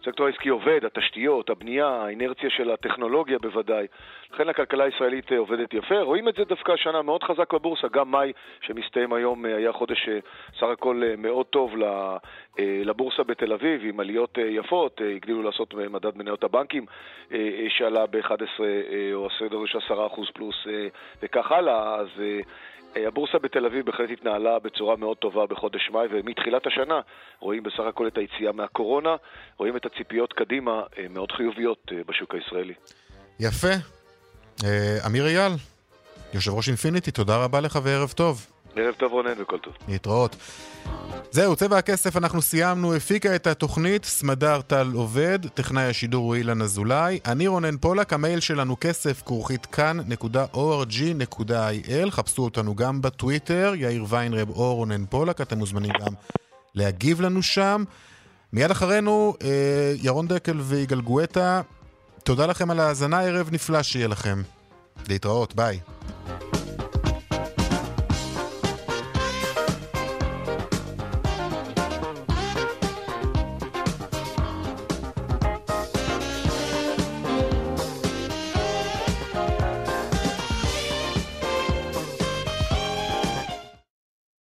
[0.00, 3.86] הסקטור העסקי עובד, התשתיות, הבנייה, האינרציה של הטכנולוגיה בוודאי.
[4.32, 6.00] לכן הכלכלה הישראלית עובדת יפה.
[6.00, 7.88] רואים את זה דווקא השנה מאוד חזק בבורסה.
[7.88, 10.08] גם מאי, שמסתיים היום, היה חודש
[10.58, 11.74] סך הכל מאוד טוב
[12.58, 15.00] לבורסה בתל אביב, עם עליות יפות.
[15.16, 16.86] הגדילו לעשות מדד מניות הבנקים,
[17.68, 18.60] שעלה ב-11
[19.14, 20.66] או סדר של 10% פלוס
[21.22, 21.94] וכך הלאה.
[21.94, 22.08] אז
[22.96, 27.00] הבורסה בתל אביב בהחלט התנהלה בצורה מאוד טובה בחודש מאי, ומתחילת השנה
[27.40, 29.16] רואים בסך הכל את היציאה מהקורונה,
[29.56, 32.74] רואים את הציפיות קדימה מאוד חיוביות בשוק הישראלי.
[33.40, 33.72] יפה.
[35.06, 35.52] אמיר אייל,
[36.34, 38.46] יושב ראש אינפיניטי, תודה רבה לך וערב טוב.
[38.76, 39.72] ערב טוב רונן וכל טוב.
[39.88, 40.36] להתראות.
[41.30, 46.62] זהו, צבע הכסף, אנחנו סיימנו, הפיקה את התוכנית, סמדר טל עובד, טכנאי השידור הוא אילן
[46.62, 51.30] אזולאי, אני רונן פולק, המייל שלנו כסף כרוכית kan.org.il,
[52.10, 56.14] חפשו אותנו גם בטוויטר, יאיר ויינרב או רונן פולק, אתם מוזמנים גם
[56.74, 57.84] להגיב לנו שם.
[58.52, 59.34] מיד אחרינו,
[60.02, 61.60] ירון דקל ויגאל גואטה,
[62.24, 64.42] תודה לכם על ההאזנה, ערב נפלא שיהיה לכם.
[65.08, 65.80] להתראות, ביי.